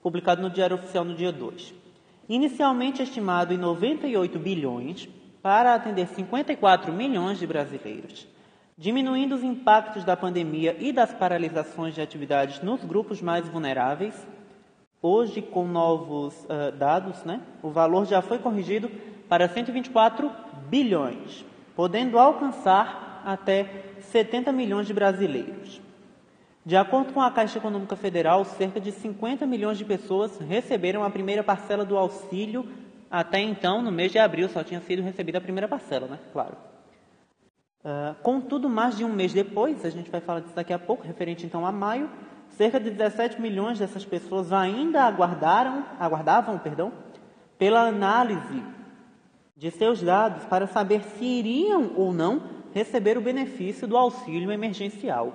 [0.03, 1.73] publicado no Diário Oficial no dia 2.
[2.29, 5.09] Inicialmente estimado em 98 bilhões,
[5.41, 8.27] para atender 54 milhões de brasileiros,
[8.77, 14.27] diminuindo os impactos da pandemia e das paralisações de atividades nos grupos mais vulneráveis,
[15.03, 18.91] Hoje, com novos uh, dados, né, o valor já foi corrigido
[19.29, 20.29] para 124
[20.69, 25.81] bilhões, podendo alcançar até 70 milhões de brasileiros.
[26.65, 31.11] De acordo com a Caixa Econômica Federal, cerca de 50 milhões de pessoas receberam a
[31.11, 32.69] primeira parcela do auxílio.
[33.11, 36.19] Até então, no mês de abril, só tinha sido recebida a primeira parcela, né?
[36.33, 36.57] Claro.
[37.85, 41.07] Uh, contudo, mais de um mês depois, a gente vai falar disso daqui a pouco,
[41.07, 42.11] referente então a maio,
[42.51, 46.93] Cerca de 17 milhões dessas pessoas ainda aguardaram, aguardavam perdão,
[47.59, 48.63] pela análise
[49.57, 52.43] de seus dados para saber se iriam ou não
[52.75, 55.33] receber o benefício do auxílio emergencial.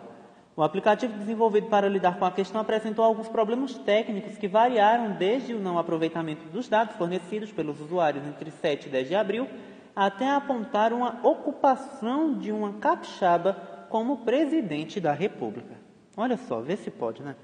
[0.56, 5.56] O aplicativo desenvolvido para lidar com a questão apresentou alguns problemas técnicos que variaram desde
[5.56, 9.48] o não aproveitamento dos dados fornecidos pelos usuários entre 7 e 10 de abril
[9.96, 13.54] até apontar uma ocupação de uma capixaba
[13.90, 15.76] como presidente da República.
[16.16, 17.36] Olha só, vê se pode, né?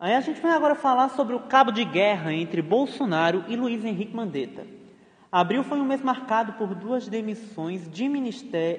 [0.00, 3.84] Aí a gente vai agora falar sobre o cabo de guerra entre Bolsonaro e Luiz
[3.84, 4.81] Henrique Mandetta.
[5.32, 8.06] Abril foi um mês marcado por duas demissões de,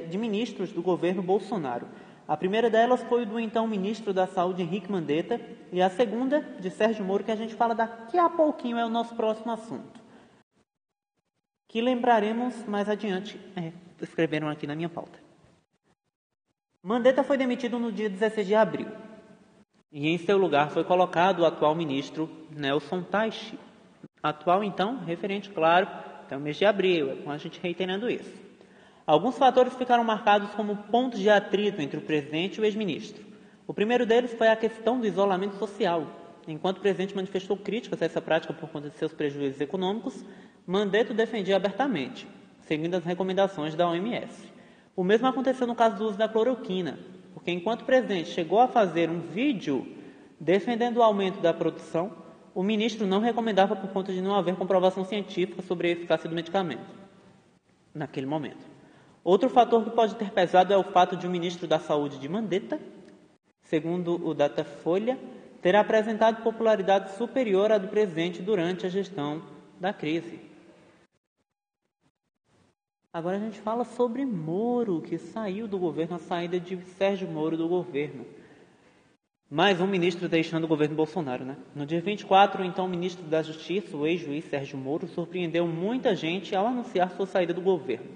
[0.07, 1.87] de ministros do governo Bolsonaro.
[2.27, 6.69] A primeira delas foi do então ministro da Saúde, Henrique Mandetta, e a segunda, de
[6.69, 9.99] Sérgio Moro, que a gente fala daqui a pouquinho, é o nosso próximo assunto.
[11.67, 13.39] Que lembraremos mais adiante.
[13.55, 15.19] É, escreveram aqui na minha pauta.
[16.83, 18.91] Mandetta foi demitido no dia 16 de abril.
[19.91, 23.57] E em seu lugar foi colocado o atual ministro Nelson Taichi.
[24.21, 25.87] Atual, então, referente, claro,
[26.23, 28.33] até o mês de abril, é com a gente reiterando isso.
[29.05, 33.23] Alguns fatores ficaram marcados como pontos de atrito entre o presidente e o ex-ministro.
[33.67, 36.07] O primeiro deles foi a questão do isolamento social.
[36.47, 40.25] Enquanto o presidente manifestou críticas a essa prática por conta de seus prejuízos econômicos,
[40.65, 42.25] Mandetta defendia abertamente,
[42.61, 44.51] seguindo as recomendações da OMS.
[44.95, 46.97] O mesmo aconteceu no caso do uso da cloroquina,
[47.33, 49.85] porque enquanto o presidente chegou a fazer um vídeo
[50.39, 52.22] defendendo o aumento da produção,
[52.53, 56.35] o ministro não recomendava por conta de não haver comprovação científica sobre a eficácia do
[56.35, 57.03] medicamento
[57.93, 58.65] naquele momento.
[59.23, 62.27] Outro fator que pode ter pesado é o fato de o ministro da Saúde de
[62.27, 62.79] Mandetta,
[63.63, 65.17] segundo o Datafolha,
[65.61, 69.41] ter apresentado popularidade superior à do presidente durante a gestão
[69.79, 70.39] da crise.
[73.13, 77.55] Agora a gente fala sobre Moro, que saiu do governo, a saída de Sérgio Moro
[77.55, 78.25] do governo.
[79.55, 81.55] Mais um ministro deixando o governo Bolsonaro, né?
[81.75, 86.55] No dia 24, então, o ministro da Justiça, o ex-juiz Sérgio Moro, surpreendeu muita gente
[86.55, 88.07] ao anunciar sua saída do governo.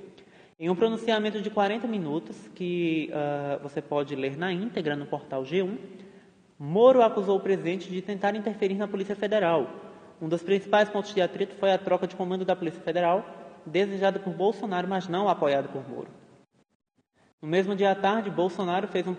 [0.60, 5.44] Em um pronunciamento de 40 minutos, que uh, você pode ler na íntegra no portal
[5.44, 5.78] G1,
[6.58, 9.70] Moro acusou o presidente de tentar interferir na Polícia Federal.
[10.20, 13.24] Um dos principais pontos de atrito foi a troca de comando da Polícia Federal
[13.64, 16.08] desejada por Bolsonaro, mas não apoiada por Moro.
[17.42, 19.16] No mesmo dia à tarde, Bolsonaro fez um,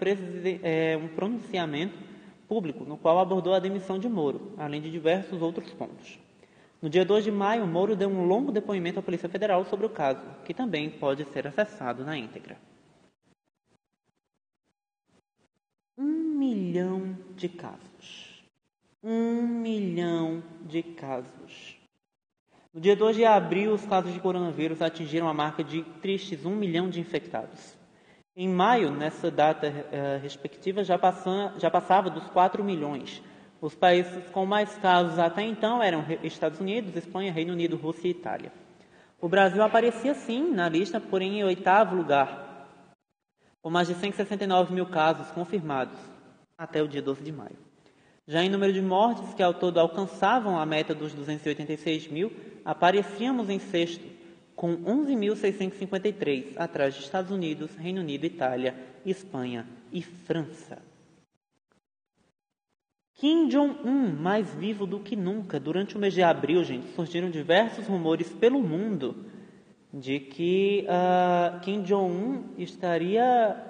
[0.63, 1.97] é, um pronunciamento
[2.49, 6.19] público no qual abordou a demissão de Moro, além de diversos outros pontos.
[6.83, 9.91] No dia 2 de maio, Moro deu um longo depoimento à Polícia Federal sobre o
[9.91, 12.57] caso, que também pode ser acessado na íntegra.
[16.59, 18.45] milhão de casos.
[19.03, 21.79] Um milhão de casos.
[22.75, 26.55] No dia 2 de abril, os casos de coronavírus atingiram a marca de tristes 1
[26.55, 27.78] milhão de infectados.
[28.41, 33.21] Em maio, nessa data uh, respectiva, já, passan, já passava dos 4 milhões.
[33.61, 38.13] Os países com mais casos até então eram Estados Unidos, Espanha, Reino Unido, Rússia e
[38.13, 38.53] Itália.
[39.21, 42.69] O Brasil aparecia sim na lista, porém em oitavo lugar,
[43.61, 45.99] com mais de 169 mil casos confirmados
[46.57, 47.59] até o dia 12 de maio.
[48.25, 52.31] Já em número de mortes, que ao todo alcançavam a meta dos 286 mil,
[52.65, 54.18] aparecíamos em sexto,
[54.59, 58.75] com 11.653, atrás de Estados Unidos, Reino Unido, Itália,
[59.07, 60.83] Espanha e França.
[63.15, 65.61] Kim Jong-un, mais vivo do que nunca.
[65.61, 69.27] Durante o mês de abril, gente, surgiram diversos rumores pelo mundo
[69.95, 73.65] de que uh, Kim Jong-un estaria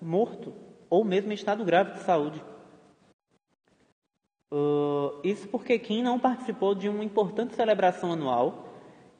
[0.00, 0.54] morto
[0.88, 2.40] ou mesmo em estado grave de saúde.
[4.52, 8.69] Uh, isso porque Kim não participou de uma importante celebração anual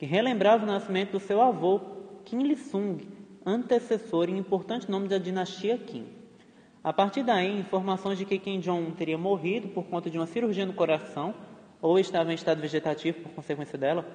[0.00, 1.78] que relembrava o nascimento do seu avô,
[2.24, 3.06] Kim Il-sung,
[3.44, 6.06] antecessor e importante nome da dinastia Kim.
[6.82, 10.64] A partir daí, informações de que Kim Jong teria morrido por conta de uma cirurgia
[10.64, 11.34] no coração
[11.82, 14.06] ou estava em estado vegetativo por consequência dela,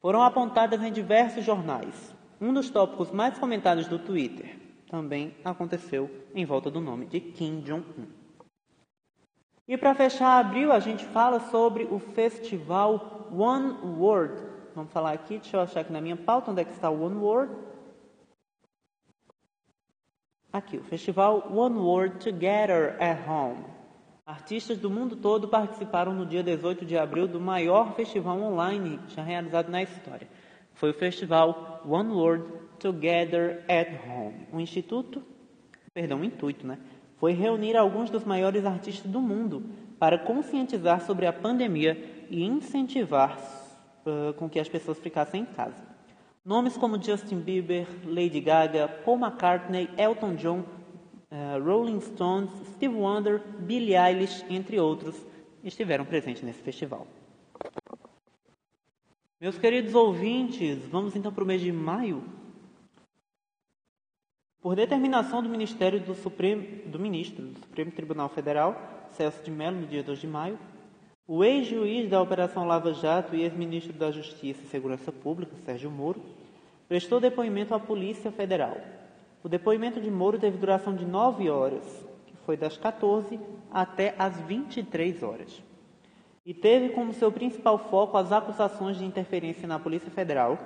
[0.00, 2.14] foram apontadas em diversos jornais.
[2.40, 4.56] Um dos tópicos mais comentados do Twitter
[4.88, 8.06] também aconteceu em volta do nome de Kim Jong-un.
[9.66, 14.54] E para fechar abril, a gente fala sobre o festival One World.
[14.76, 17.02] Vamos falar aqui, deixa eu achar aqui na minha pauta onde é que está o
[17.02, 17.50] One World.
[20.52, 23.64] Aqui, o festival One World Together at Home.
[24.26, 29.22] Artistas do mundo todo participaram no dia 18 de abril do maior festival online já
[29.22, 30.28] realizado na história.
[30.74, 32.44] Foi o festival One World
[32.78, 34.46] Together at Home.
[34.52, 35.22] O instituto,
[35.94, 36.78] perdão, o intuito, né?
[37.16, 43.65] Foi reunir alguns dos maiores artistas do mundo para conscientizar sobre a pandemia e incentivar
[44.06, 45.96] uh, com que as pessoas ficassem em casa.
[46.44, 53.42] Nomes como Justin Bieber, Lady Gaga, Paul McCartney, Elton John, uh, Rolling Stones, Steve Wonder,
[53.58, 55.16] Billie Eilish, entre outros,
[55.64, 57.06] estiveram presentes nesse festival.
[59.40, 62.24] Meus queridos ouvintes, vamos então para o mês de maio.
[64.62, 69.80] Por determinação do Ministério do Supremo, do Ministro do Supremo Tribunal Federal, Celso de Mello,
[69.80, 70.58] no dia 2 de maio,
[71.28, 76.22] o ex-juiz da Operação Lava Jato e ex-ministro da Justiça e Segurança Pública, Sérgio Moro,
[76.88, 78.76] prestou depoimento à Polícia Federal.
[79.42, 81.84] O depoimento de Moro teve duração de nove horas,
[82.26, 83.40] que foi das 14
[83.72, 85.62] até as 23 horas.
[86.44, 90.56] E teve como seu principal foco as acusações de interferência na Polícia Federal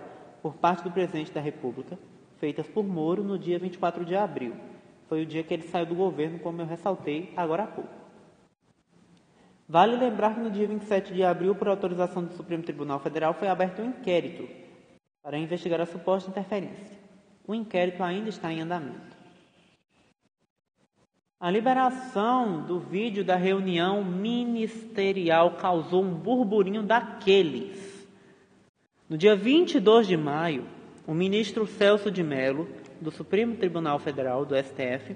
[0.42, 1.98] por parte do presidente da República,
[2.36, 4.52] feitas por Moro no dia 24 de abril.
[5.08, 7.99] Foi o dia que ele saiu do governo, como eu ressaltei agora há pouco.
[9.70, 13.46] Vale lembrar que no dia 27 de abril, por autorização do Supremo Tribunal Federal, foi
[13.46, 14.48] aberto um inquérito
[15.22, 16.98] para investigar a suposta interferência.
[17.46, 19.16] O inquérito ainda está em andamento.
[21.38, 28.08] A liberação do vídeo da reunião ministerial causou um burburinho daqueles.
[29.08, 30.66] No dia 22 de maio,
[31.06, 32.68] o ministro Celso de Mello,
[33.00, 35.14] do Supremo Tribunal Federal, do STF,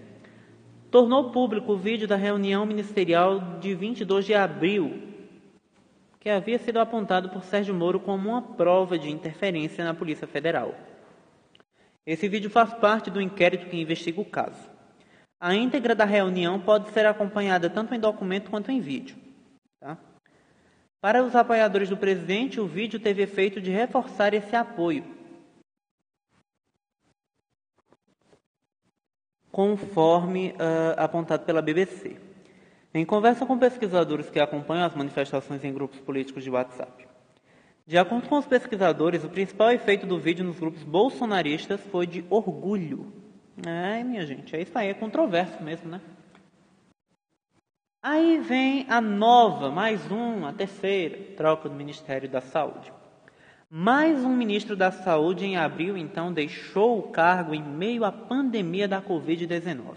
[0.95, 5.03] tornou público o vídeo da reunião ministerial de 22 de abril,
[6.21, 10.73] que havia sido apontado por Sérgio Moro como uma prova de interferência na Polícia Federal.
[12.07, 14.71] Esse vídeo faz parte do inquérito que investiga o caso.
[15.41, 19.17] A íntegra da reunião pode ser acompanhada tanto em documento quanto em vídeo.
[19.81, 19.99] Tá?
[21.01, 25.14] Para os apoiadores do presidente, o vídeo teve efeito de reforçar esse apoio
[29.55, 32.17] conforme uh, apontado pela BBC.
[32.93, 37.07] Em conversa com pesquisadores que acompanham as manifestações em grupos políticos de WhatsApp.
[37.87, 42.25] De acordo com os pesquisadores, o principal efeito do vídeo nos grupos bolsonaristas foi de
[42.29, 43.13] orgulho.
[43.65, 46.01] É, minha gente, é isso aí, é controverso mesmo, né?
[48.03, 52.93] Aí vem a nova, mais um, a terceira troca do Ministério da Saúde.
[53.77, 58.87] Mais um ministro da Saúde, em abril, então, deixou o cargo em meio à pandemia
[58.87, 59.97] da Covid-19.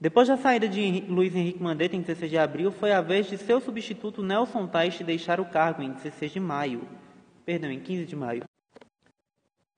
[0.00, 3.38] Depois da saída de Luiz Henrique Mandetta em 16 de abril, foi a vez de
[3.38, 6.82] seu substituto Nelson Teich deixar o cargo em 16 de maio.
[7.46, 8.42] Perdão, em 15 de maio.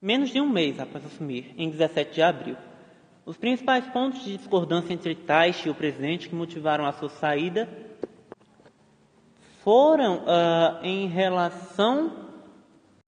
[0.01, 2.57] Menos de um mês após assumir, em 17 de abril.
[3.27, 7.69] Os principais pontos de discordância entre Teich e o presidente que motivaram a sua saída
[9.63, 12.32] foram uh, em relação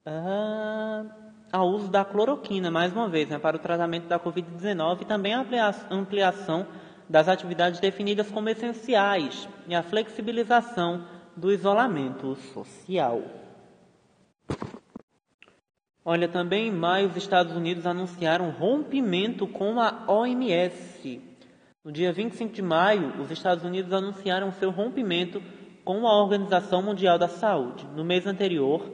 [0.07, 1.11] uh,
[1.53, 5.35] ao uso da cloroquina, mais uma vez, né, para o tratamento da Covid-19 e também
[5.35, 5.45] a
[5.91, 6.67] ampliação
[7.09, 11.05] das atividades definidas como essenciais e a flexibilização
[11.37, 13.23] do isolamento social.
[16.05, 21.21] Olha, também em maio os Estados Unidos anunciaram rompimento com a OMS.
[21.83, 25.43] No dia 25 de maio, os Estados Unidos anunciaram seu rompimento
[25.85, 27.87] com a Organização Mundial da Saúde.
[27.95, 28.91] No mês anterior,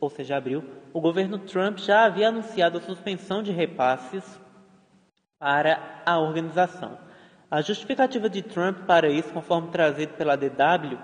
[0.00, 4.24] ou seja, abril, o governo Trump já havia anunciado a suspensão de repasses
[5.38, 6.98] para a organização.
[7.50, 10.98] A justificativa de Trump para isso, conforme trazido pela DW,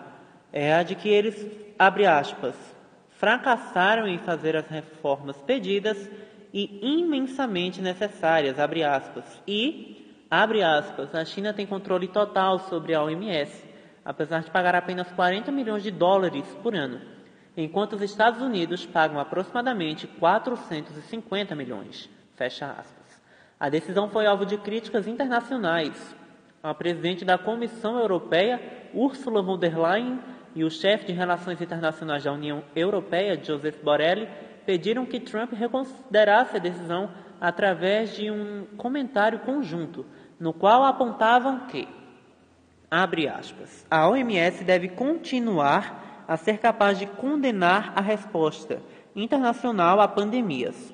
[0.52, 1.46] é a de que eles,
[1.78, 2.54] abre aspas,
[3.10, 6.10] fracassaram em fazer as reformas pedidas
[6.52, 13.02] e imensamente necessárias, abre aspas, e, abre aspas, a China tem controle total sobre a
[13.02, 13.64] OMS,
[14.04, 17.00] apesar de pagar apenas 40 milhões de dólares por ano,
[17.56, 23.22] enquanto os Estados Unidos pagam aproximadamente 450 milhões, fecha aspas.
[23.58, 26.16] A decisão foi alvo de críticas internacionais.
[26.62, 28.60] A presidente da Comissão Europeia,
[28.94, 30.18] Ursula von der Leyen,
[30.54, 34.28] e o chefe de Relações Internacionais da União Europeia, Joseph Borrell,
[34.66, 40.06] pediram que Trump reconsiderasse a decisão através de um comentário conjunto,
[40.38, 41.88] no qual apontavam que,
[42.90, 46.02] abre aspas, a OMS deve continuar
[46.32, 48.80] a ser capaz de condenar a resposta
[49.14, 50.90] internacional a pandemias,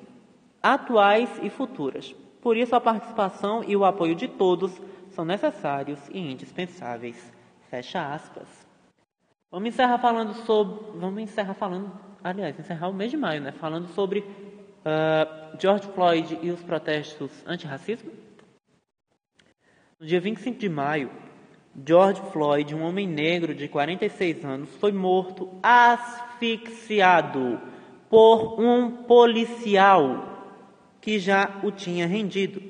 [0.61, 2.13] atuais e futuras.
[2.41, 4.77] Por isso, a participação e o apoio de todos
[5.11, 7.31] são necessários e indispensáveis.
[7.69, 8.49] Fecha aspas.
[9.49, 10.99] Vamos encerrar falando sobre.
[10.99, 11.89] Vamos encerrar falando.
[12.21, 13.53] Aliás, encerrar o mês de maio, né?
[13.53, 18.11] Falando sobre uh, George Floyd e os protestos antirracismo.
[19.97, 21.09] No dia 25 de maio,
[21.85, 27.59] George Floyd, um homem negro de 46 anos, foi morto asfixiado
[28.09, 30.57] por um policial
[30.99, 32.61] que já o tinha rendido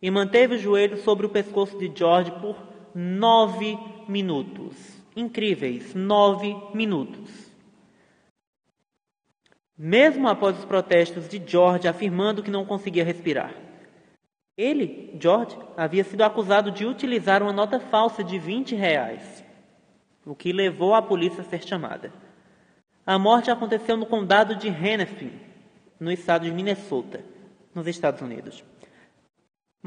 [0.00, 2.56] e manteve o joelho sobre o pescoço de George por
[2.94, 3.78] nove
[4.08, 7.50] minutos incríveis nove minutos.
[9.76, 13.65] Mesmo após os protestos de George afirmando que não conseguia respirar.
[14.56, 19.44] Ele, George, havia sido acusado de utilizar uma nota falsa de 20 reais,
[20.24, 22.12] o que levou a polícia a ser chamada.
[23.06, 25.32] A morte aconteceu no condado de Hennepin,
[26.00, 27.24] no estado de Minnesota,
[27.74, 28.64] nos Estados Unidos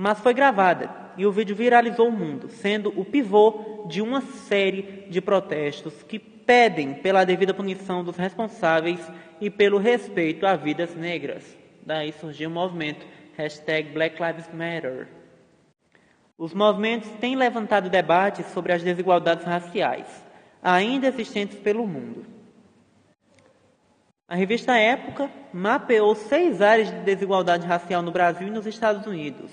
[0.01, 5.05] mas foi gravada e o vídeo viralizou o mundo, sendo o pivô de uma série
[5.09, 9.05] de protestos que pedem pela devida punição dos responsáveis
[9.41, 11.43] e pelo respeito a vidas negras.
[11.85, 13.05] Daí surgiu o movimento
[13.39, 15.07] hashtag Black Lives Matter.
[16.37, 20.23] Os movimentos têm levantado debates sobre as desigualdades raciais,
[20.61, 22.25] ainda existentes pelo mundo.
[24.27, 29.49] A revista Época mapeou seis áreas de desigualdade racial no Brasil e nos Estados Unidos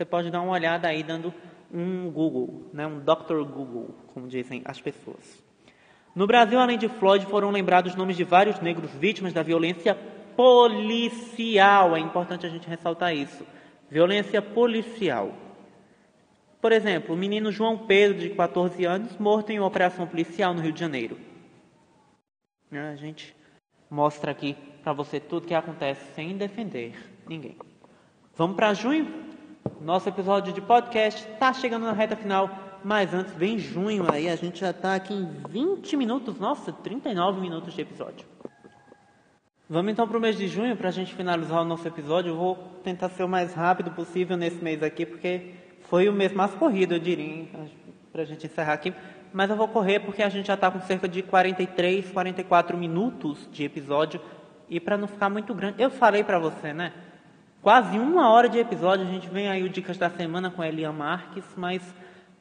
[0.00, 1.34] você pode dar uma olhada aí dando
[1.70, 3.44] um Google, né, um Dr.
[3.44, 5.44] Google, como dizem as pessoas.
[6.14, 9.98] No Brasil, além de Floyd, foram lembrados nomes de vários negros vítimas da violência
[10.40, 11.94] policial.
[11.94, 13.44] É importante a gente ressaltar isso.
[13.90, 15.34] Violência policial.
[16.62, 20.62] Por exemplo, o menino João Pedro, de 14 anos, morto em uma operação policial no
[20.62, 21.18] Rio de Janeiro.
[22.72, 23.36] A gente
[23.90, 26.94] mostra aqui para você tudo que acontece sem defender
[27.28, 27.58] ninguém.
[28.34, 29.12] Vamos para junho?
[29.78, 32.48] Nosso episódio de podcast está chegando na reta final,
[32.82, 37.42] mas antes vem junho aí, a gente já está aqui em 20 minutos, nossa, 39
[37.42, 38.39] minutos de episódio.
[39.72, 42.30] Vamos então para o mês de junho, para a gente finalizar o nosso episódio.
[42.30, 46.32] Eu vou tentar ser o mais rápido possível nesse mês aqui, porque foi o mês
[46.32, 47.46] mais corrido, eu diria,
[48.10, 48.92] para a gente encerrar aqui.
[49.32, 53.48] Mas eu vou correr porque a gente já está com cerca de 43, 44 minutos
[53.52, 54.20] de episódio.
[54.68, 56.92] E para não ficar muito grande, eu falei para você, né?
[57.62, 60.66] Quase uma hora de episódio, a gente vem aí o Dicas da Semana com a
[60.66, 61.80] Elian Marques, mas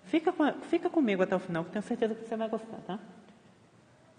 [0.06, 2.98] fica, com, fica comigo até o final, que tenho certeza que você vai gostar, tá?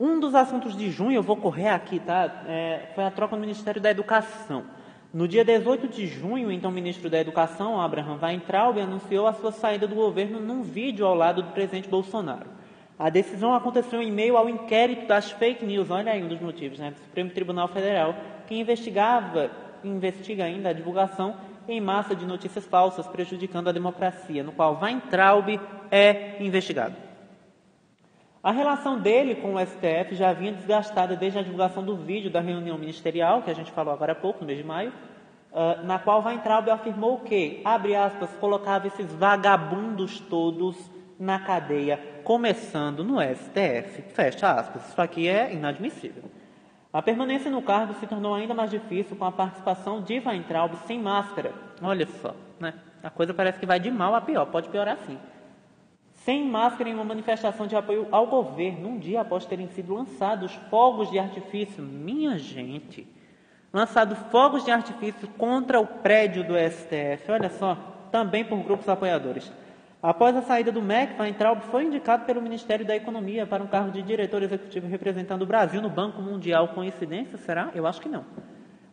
[0.00, 2.44] Um dos assuntos de junho, eu vou correr aqui, tá?
[2.48, 4.64] É, foi a troca no Ministério da Educação.
[5.12, 9.52] No dia 18 de junho, então, o ministro da Educação, Abraham Weintraub, anunciou a sua
[9.52, 12.46] saída do governo num vídeo ao lado do presidente Bolsonaro.
[12.98, 16.78] A decisão aconteceu em meio ao inquérito das fake news, olha aí um dos motivos,
[16.78, 16.92] né?
[16.92, 18.14] Do Supremo Tribunal Federal,
[18.46, 19.50] que investigava
[19.84, 21.36] investiga ainda a divulgação
[21.68, 27.09] em massa de notícias falsas prejudicando a democracia, no qual Weintraub é investigado.
[28.42, 32.40] A relação dele com o STF já vinha desgastada desde a divulgação do vídeo da
[32.40, 34.94] reunião ministerial, que a gente falou agora há pouco, no mês de maio,
[35.52, 40.74] uh, na qual Weintraub afirmou que, abre aspas, colocava esses vagabundos todos
[41.18, 44.00] na cadeia, começando no STF.
[44.14, 44.88] Fecha aspas.
[44.88, 46.24] Isso aqui é inadmissível.
[46.90, 50.98] A permanência no cargo se tornou ainda mais difícil com a participação de Weintraub sem
[50.98, 51.52] máscara.
[51.82, 52.72] Olha só, né?
[53.02, 55.18] A coisa parece que vai de mal a pior, pode piorar sim.
[56.24, 60.54] Sem máscara em uma manifestação de apoio ao governo, um dia após terem sido lançados
[60.68, 61.82] fogos de artifício.
[61.82, 63.08] Minha gente,
[63.72, 67.30] lançado fogos de artifício contra o prédio do STF.
[67.30, 67.74] Olha só,
[68.12, 69.50] também por grupos apoiadores.
[70.02, 73.90] Após a saída do MEC, Weintraub foi indicado pelo Ministério da Economia para um cargo
[73.90, 76.68] de diretor executivo representando o Brasil no Banco Mundial.
[76.68, 77.70] Coincidência, será?
[77.74, 78.26] Eu acho que não.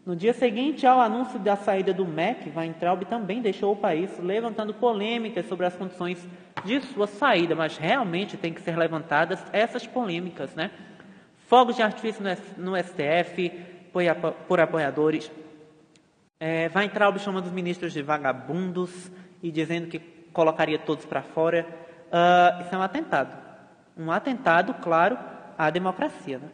[0.08, 4.74] No dia seguinte ao anúncio da saída do MEC, Weintraub também deixou o país, levantando
[4.74, 6.26] polêmicas sobre as condições
[6.64, 10.72] de sua saída, mas realmente tem que ser levantadas essas polêmicas, né?
[11.50, 12.24] Fogos de artifício
[12.56, 13.52] no STF
[14.48, 15.30] por apoiadores.
[16.40, 19.12] É, Weintraub chamando os ministros de vagabundos
[19.44, 20.00] e dizendo que
[20.32, 21.68] colocaria todos para fora.
[22.08, 23.38] Uh, isso é um atentado.
[23.98, 25.18] Um atentado, claro,
[25.58, 26.38] à democracia.
[26.38, 26.48] Né?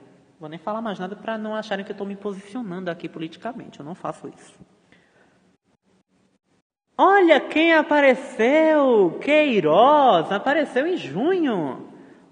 [0.43, 3.79] Vou nem falar mais nada para não acharem que eu estou me posicionando aqui politicamente.
[3.79, 4.59] Eu não faço isso.
[6.97, 9.17] Olha quem apareceu!
[9.21, 11.87] Queiroz apareceu em junho.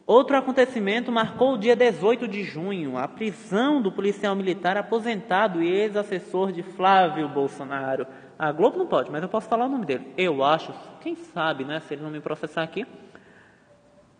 [0.06, 5.72] Outro acontecimento marcou o dia 18 de junho, a prisão do policial militar aposentado e
[5.72, 8.06] ex-assessor de Flávio Bolsonaro,
[8.38, 10.14] a Globo não pode, mas eu posso falar o nome dele.
[10.18, 12.86] Eu acho, quem sabe, né, se ele não me processar aqui.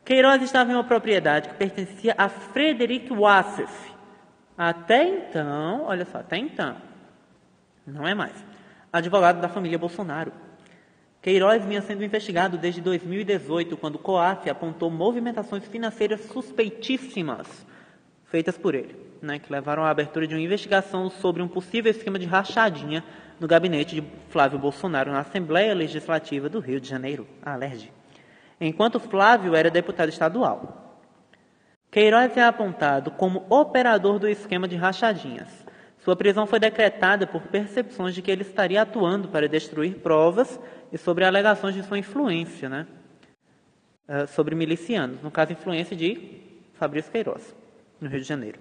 [0.04, 3.92] Queiroz estava em uma propriedade que pertencia a Frederic Wassef.
[4.58, 6.76] Até então, olha só, até então,
[7.86, 8.34] não é mais,
[8.92, 10.32] advogado da família Bolsonaro.
[11.22, 17.66] Queiroz vinha sendo investigado desde 2018, quando o COAF apontou movimentações financeiras suspeitíssimas
[18.26, 22.18] feitas por ele, né, que levaram à abertura de uma investigação sobre um possível esquema
[22.18, 23.04] de rachadinha
[23.40, 27.56] no gabinete de Flávio Bolsonaro na Assembleia Legislativa do Rio de Janeiro, a
[28.62, 31.00] enquanto Flávio era deputado estadual.
[31.90, 35.50] Queiroz é apontado como operador do esquema de rachadinhas.
[36.00, 40.60] Sua prisão foi decretada por percepções de que ele estaria atuando para destruir provas
[40.92, 42.88] e sobre alegações de sua influência, né?
[44.08, 46.42] Uh, sobre milicianos, no caso, influência de
[46.74, 47.56] Fabrício Queiroz,
[48.00, 48.60] no Rio de Janeiro.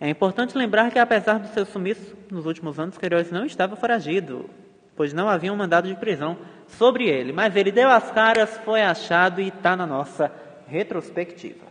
[0.00, 4.48] É importante lembrar que, apesar do seu sumiço nos últimos anos, Queiroz não estava foragido,
[4.96, 6.38] pois não havia um mandado de prisão
[6.68, 7.32] sobre ele.
[7.32, 10.32] Mas ele deu as caras, foi achado e está na nossa
[10.66, 11.66] retrospectiva.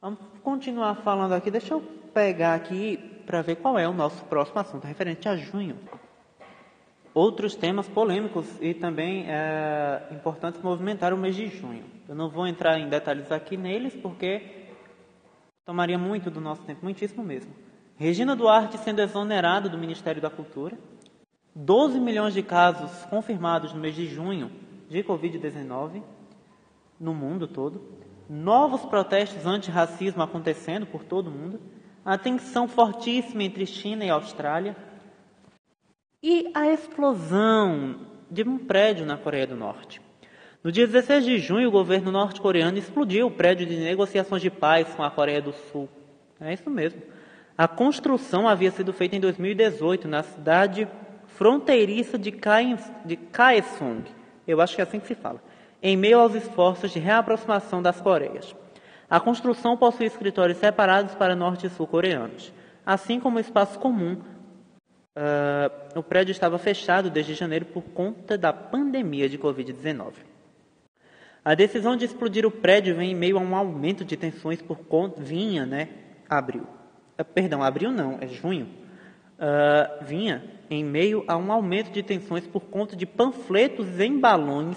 [0.00, 1.50] Vamos continuar falando aqui.
[1.50, 1.80] Deixa eu
[2.14, 2.96] pegar aqui
[3.26, 5.76] para ver qual é o nosso próximo assunto, referente a junho.
[7.12, 11.84] Outros temas polêmicos e também é, importantes movimentaram o mês de junho.
[12.08, 14.58] Eu não vou entrar em detalhes aqui neles, porque
[15.68, 17.52] Tomaria muito do nosso tempo, muitíssimo mesmo.
[17.94, 20.78] Regina Duarte sendo exonerada do Ministério da Cultura.
[21.54, 24.50] 12 milhões de casos confirmados no mês de junho
[24.88, 26.02] de Covid-19
[26.98, 27.82] no mundo todo.
[28.28, 31.60] Novos protestos anti-racismo acontecendo por todo o mundo.
[32.04, 34.76] A tensão fortíssima entre China e Austrália.
[36.22, 40.00] E a explosão de um prédio na Coreia do Norte.
[40.62, 44.92] No dia 16 de junho, o governo norte-coreano explodiu o prédio de negociações de paz
[44.94, 45.88] com a Coreia do Sul.
[46.40, 47.00] É isso mesmo.
[47.56, 50.88] A construção havia sido feita em 2018 na cidade
[51.38, 54.02] fronteiriça de, Kaesong.
[54.44, 55.40] Eu acho que é assim que se fala.
[55.80, 58.56] Em meio aos esforços de reaproximação das Coreias.
[59.08, 62.52] A construção possui escritórios separados para norte e sul coreanos,
[62.84, 64.20] assim como espaço comum.
[65.16, 70.14] Uh, o prédio estava fechado desde janeiro por conta da pandemia de Covid-19.
[71.44, 74.78] A decisão de explodir o prédio vem em meio a um aumento de tensões por
[74.80, 75.22] conta.
[75.22, 75.88] Vinha, né?
[76.28, 76.66] Abril.
[77.16, 78.87] Uh, perdão, abril não, é junho.
[79.38, 84.76] Uh, vinha em meio a um aumento de tensões por conta de panfletos em balões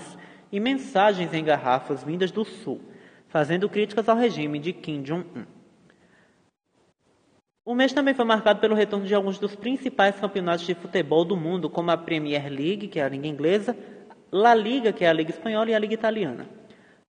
[0.52, 2.80] e mensagens em garrafas vindas do Sul,
[3.28, 5.46] fazendo críticas ao regime de Kim Jong-un.
[7.66, 11.38] O mês também foi marcado pelo retorno de alguns dos principais campeonatos de futebol do
[11.38, 13.78] mundo, como a Premier League, que é a Liga Inglesa,
[14.32, 16.48] La Liga, que é a Liga Espanhola, e a Liga Italiana.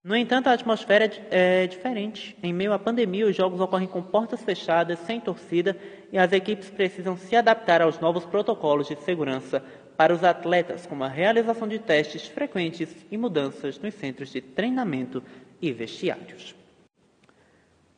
[0.04, 2.36] No entanto, a atmosfera é, é diferente.
[2.42, 5.76] Em meio à pandemia, os jogos ocorrem com portas fechadas, sem torcida,
[6.12, 9.64] e as equipes precisam se adaptar aos novos protocolos de segurança
[9.96, 15.22] para os atletas, como a realização de testes frequentes e mudanças nos centros de treinamento
[15.60, 16.54] e vestiários.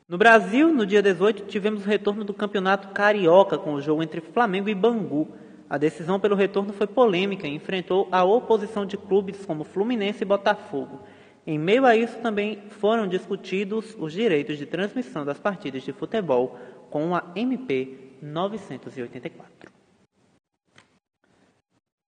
[0.07, 4.21] No Brasil, no dia 18, tivemos o retorno do Campeonato Carioca com o jogo entre
[4.21, 5.27] Flamengo e Bangu.
[5.69, 10.25] A decisão pelo retorno foi polêmica e enfrentou a oposição de clubes como Fluminense e
[10.25, 11.01] Botafogo.
[11.45, 16.57] Em meio a isso, também foram discutidos os direitos de transmissão das partidas de futebol
[16.89, 19.71] com a MP 984.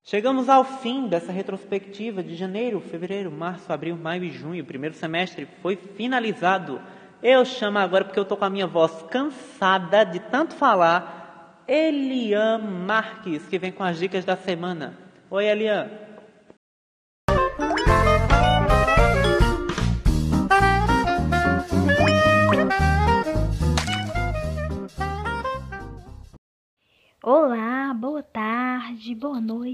[0.03, 4.63] Chegamos ao fim dessa retrospectiva de janeiro, fevereiro, março, abril, maio e junho.
[4.63, 6.81] O primeiro semestre foi finalizado.
[7.21, 12.57] Eu chamo agora, porque eu estou com a minha voz cansada de tanto falar, Elian
[12.59, 14.97] Marques, que vem com as dicas da semana.
[15.29, 16.06] Oi, Elian.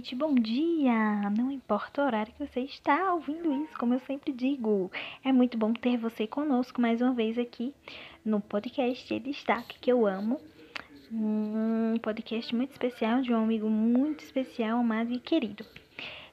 [0.04, 1.30] Noite, bom dia!
[1.30, 4.92] Não importa o horário que você está ouvindo isso, como eu sempre digo.
[5.24, 7.74] É muito bom ter você conosco mais uma vez aqui
[8.26, 10.42] no podcast de destaque que eu amo.
[11.10, 15.66] Um podcast muito especial de um amigo muito especial, amado e querido.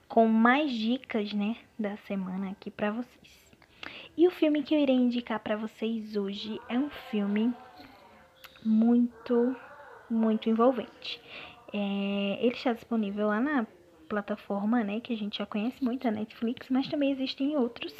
[0.08, 3.52] Com mais dicas, né, da semana aqui para vocês.
[4.16, 7.54] E o filme que eu irei indicar para vocês hoje é um filme
[8.64, 9.54] muito,
[10.10, 11.22] muito envolvente.
[11.72, 13.66] É, ele está disponível lá na
[14.08, 17.94] plataforma, né, que a gente já conhece muito, a Netflix, mas também existem outros.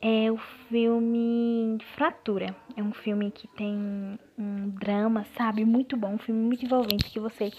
[0.00, 0.36] É o
[0.68, 2.54] filme Fratura.
[2.76, 7.18] É um filme que tem um drama, sabe, muito bom, um filme muito envolvente que
[7.18, 7.50] você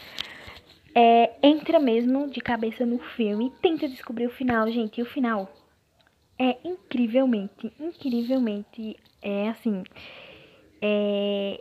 [0.93, 4.99] é, entra mesmo de cabeça no filme e tenta descobrir o final, gente.
[4.99, 5.51] E o final
[6.37, 9.83] é incrivelmente, incrivelmente, é assim,
[10.81, 11.59] é...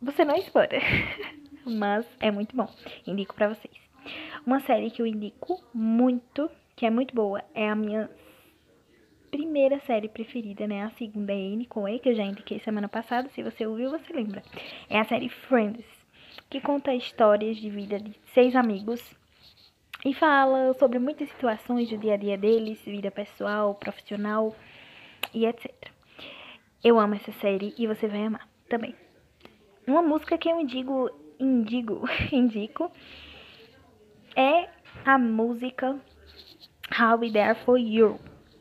[0.00, 0.78] Você não espera.
[1.68, 2.68] mas é muito bom.
[3.06, 3.74] Indico para vocês.
[4.46, 8.10] Uma série que eu indico muito, que é muito boa, é a minha
[9.30, 10.84] primeira série preferida, né?
[10.84, 13.28] A segunda é N com E, que eu já indiquei semana passada.
[13.30, 14.42] Se você ouviu, você lembra.
[14.88, 15.84] É a série Friends,
[16.48, 19.02] que conta histórias de vida de seis amigos
[20.04, 24.54] e fala sobre muitas situações do dia a dia deles, vida pessoal, profissional
[25.34, 25.72] e etc.
[26.82, 28.94] Eu amo essa série e você vai amar também.
[29.86, 32.90] Uma música que eu indico indigo, indico
[34.36, 34.68] é
[35.04, 35.98] a música
[36.96, 38.18] I'll Be There For You.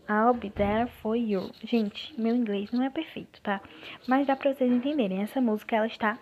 [0.09, 1.51] I'll Be There For You.
[1.63, 3.61] Gente, meu inglês não é perfeito, tá?
[4.07, 5.21] Mas dá pra vocês entenderem.
[5.21, 6.17] Essa música, ela está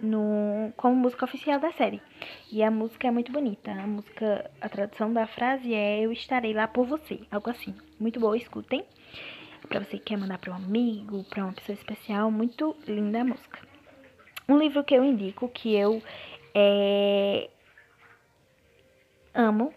[0.00, 2.00] no como música oficial da série.
[2.50, 3.70] E a música é muito bonita.
[3.70, 7.20] A música, a tradução da frase é Eu estarei lá por você.
[7.30, 7.74] Algo assim.
[7.98, 8.84] Muito boa, escutem.
[9.68, 12.30] Pra você que quer mandar para um amigo, para uma pessoa especial.
[12.30, 13.69] Muito linda a música.
[14.50, 16.02] Um livro que eu indico, que eu
[16.52, 17.48] é,
[19.32, 19.72] amo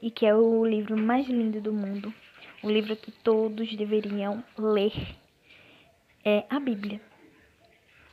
[0.00, 2.14] e que é o livro mais lindo do mundo,
[2.62, 4.92] o livro que todos deveriam ler,
[6.24, 7.00] é a Bíblia.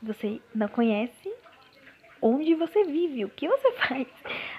[0.01, 1.32] Você não conhece?
[2.20, 3.26] Onde você vive?
[3.26, 4.07] O que você faz?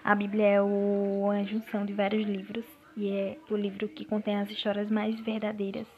[0.05, 2.65] A Bíblia é o, uma junção de vários livros
[2.97, 5.89] e é o livro que contém as histórias mais verdadeiras,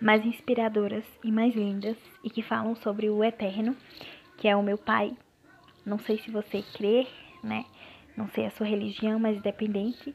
[0.00, 3.76] mais inspiradoras e mais lindas e que falam sobre o eterno
[4.36, 5.16] que é o meu pai.
[5.84, 7.06] Não sei se você crê,
[7.42, 7.64] né?
[8.16, 10.14] Não sei a sua religião, mas independente.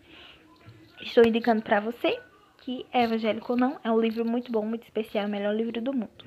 [1.01, 2.19] Estou indicando para você
[2.61, 5.81] que é evangélico ou não, é um livro muito bom, muito especial, o melhor livro
[5.81, 6.25] do mundo.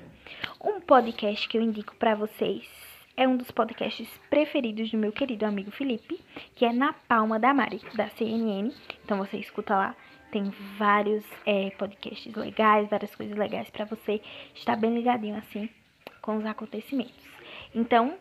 [0.61, 2.67] Um podcast que eu indico para vocês
[3.15, 6.19] é um dos podcasts preferidos do meu querido amigo Felipe,
[6.53, 8.73] que é Na Palma da Mari, da CNN.
[9.03, 9.95] Então você escuta lá,
[10.31, 14.21] tem vários é, podcasts legais, várias coisas legais para você
[14.53, 15.69] estar bem ligadinho assim
[16.21, 17.34] com os acontecimentos.
[17.75, 18.17] Então,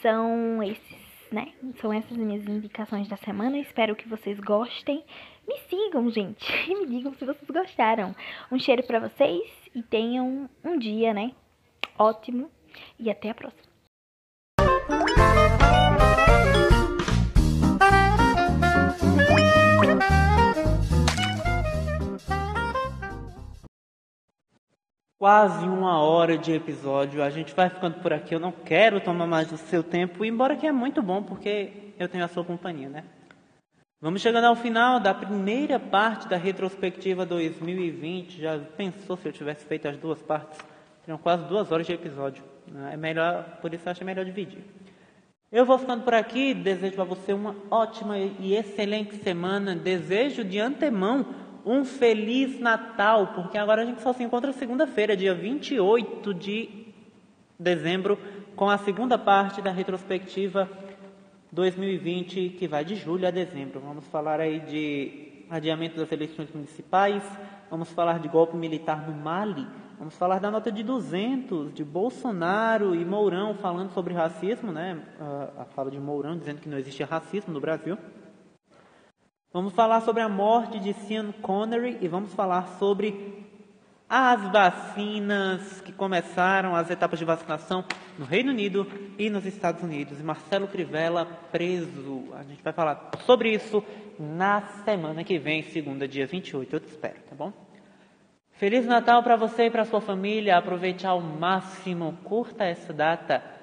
[0.00, 1.52] são esses, né?
[1.80, 3.58] São essas minhas indicações da semana.
[3.58, 5.04] Espero que vocês gostem.
[5.46, 6.46] Me sigam, gente.
[6.70, 8.14] E me digam se vocês gostaram.
[8.52, 11.32] Um cheiro para vocês e tenham um dia, né?
[11.98, 12.48] Ótimo.
[12.96, 13.73] E até a próxima.
[25.18, 27.22] Quase uma hora de episódio.
[27.22, 28.34] A gente vai ficando por aqui.
[28.34, 32.08] Eu não quero tomar mais do seu tempo, embora que é muito bom porque eu
[32.08, 33.04] tenho a sua companhia, né?
[34.00, 38.38] Vamos chegando ao final da primeira parte da retrospectiva 2020.
[38.40, 40.58] Já pensou se eu tivesse feito as duas partes?
[41.00, 42.44] Seriam quase duas horas de episódio.
[42.66, 42.90] Né?
[42.92, 44.62] É melhor, por isso acho melhor dividir.
[45.50, 46.52] Eu vou ficando por aqui.
[46.52, 49.74] Desejo a você uma ótima e excelente semana.
[49.74, 51.24] Desejo de antemão
[51.64, 56.68] um Feliz Natal, porque agora a gente só se encontra segunda-feira, dia 28 de
[57.58, 58.18] dezembro,
[58.54, 60.68] com a segunda parte da retrospectiva
[61.50, 63.80] 2020, que vai de julho a dezembro.
[63.80, 67.22] Vamos falar aí de adiamento das eleições municipais,
[67.70, 69.66] vamos falar de golpe militar no Mali,
[69.98, 75.00] vamos falar da nota de 200 de Bolsonaro e Mourão falando sobre racismo, né?
[75.20, 77.96] A, a fala de Mourão dizendo que não existe racismo no Brasil.
[79.54, 83.46] Vamos falar sobre a morte de Sean Connery e vamos falar sobre
[84.08, 87.84] as vacinas que começaram as etapas de vacinação
[88.18, 88.84] no Reino Unido
[89.16, 90.18] e nos Estados Unidos.
[90.18, 92.24] E Marcelo Crivella preso.
[92.34, 93.80] A gente vai falar sobre isso
[94.18, 96.74] na semana que vem, segunda, dia 28.
[96.74, 97.52] Eu te espero, tá bom?
[98.54, 100.58] Feliz Natal para você e para sua família.
[100.58, 102.18] Aproveite ao máximo.
[102.24, 103.53] Curta essa data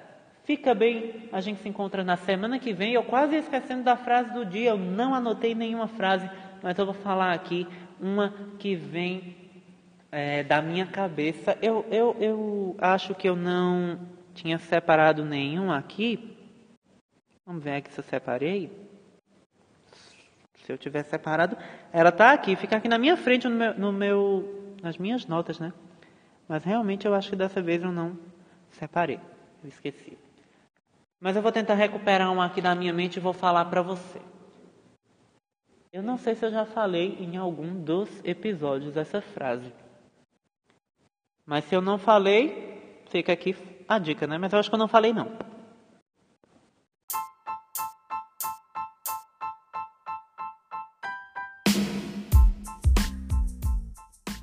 [0.44, 2.92] Fica bem, a gente se encontra na semana que vem.
[2.92, 6.28] Eu quase esquecendo da frase do dia, eu não anotei nenhuma frase,
[6.60, 7.66] mas eu vou falar aqui
[8.00, 9.36] uma que vem
[10.10, 11.56] é, da minha cabeça.
[11.62, 14.00] Eu, eu, eu acho que eu não
[14.34, 16.36] tinha separado nenhum aqui.
[17.46, 18.70] Vamos ver aqui se eu separei.
[20.64, 21.56] Se eu tivesse separado,
[21.92, 25.58] ela tá aqui, fica aqui na minha frente, no meu, no meu, nas minhas notas,
[25.58, 25.72] né?
[26.48, 28.18] Mas realmente eu acho que dessa vez eu não
[28.70, 29.20] separei.
[29.62, 30.16] Eu esqueci.
[31.22, 34.20] Mas eu vou tentar recuperar uma aqui da minha mente e vou falar para você.
[35.92, 39.72] Eu não sei se eu já falei em algum dos episódios essa frase.
[41.46, 43.54] Mas se eu não falei, fica aqui
[43.86, 44.36] a dica, né?
[44.36, 45.30] Mas eu acho que eu não falei não.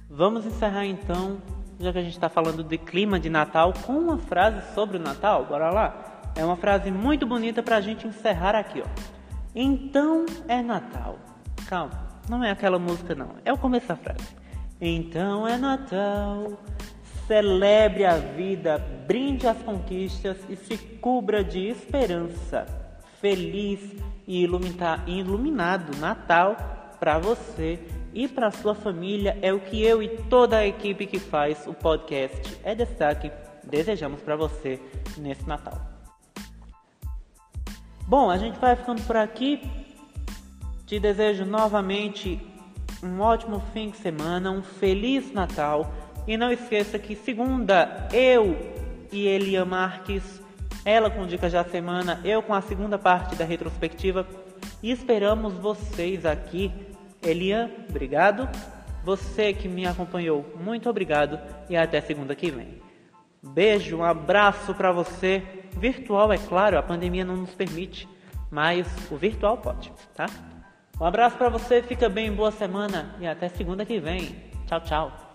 [0.10, 1.42] Vamos encerrar então,
[1.78, 5.02] já que a gente está falando de clima de Natal, com uma frase sobre o
[5.02, 5.44] Natal.
[5.44, 6.09] Bora lá?
[6.36, 9.20] É uma frase muito bonita para a gente encerrar aqui, ó.
[9.56, 11.18] Então é Natal.
[11.68, 13.36] Calma, não é aquela música não.
[13.44, 14.28] É o começo da frase.
[14.80, 16.54] Então é Natal.
[17.28, 22.66] Celebre a vida, brinde as conquistas e se cubra de esperança.
[23.20, 23.80] Feliz
[24.28, 26.56] e iluminado Natal
[27.00, 27.80] para você
[28.14, 31.74] e para sua família é o que eu e toda a equipe que faz o
[31.74, 33.32] podcast é destaque
[33.64, 34.80] desejamos para você
[35.18, 35.99] nesse Natal.
[38.10, 39.62] Bom, a gente vai ficando por aqui.
[40.88, 42.42] Te desejo novamente
[43.04, 45.94] um ótimo fim de semana, um feliz Natal.
[46.26, 48.58] E não esqueça que segunda eu
[49.12, 50.42] e Elia Marques,
[50.84, 54.26] ela com dicas da semana, eu com a segunda parte da retrospectiva.
[54.82, 56.72] E esperamos vocês aqui.
[57.22, 58.50] Elia, obrigado.
[59.04, 61.40] Você que me acompanhou, muito obrigado
[61.70, 62.82] e até segunda que vem.
[63.44, 65.59] Beijo, um abraço para você.
[65.78, 68.08] Virtual, é claro, a pandemia não nos permite,
[68.52, 70.28] mas o virtual pode, tá?
[71.00, 74.36] Um abraço para você, fica bem, boa semana e até segunda que vem.
[74.68, 75.29] Tchau, tchau.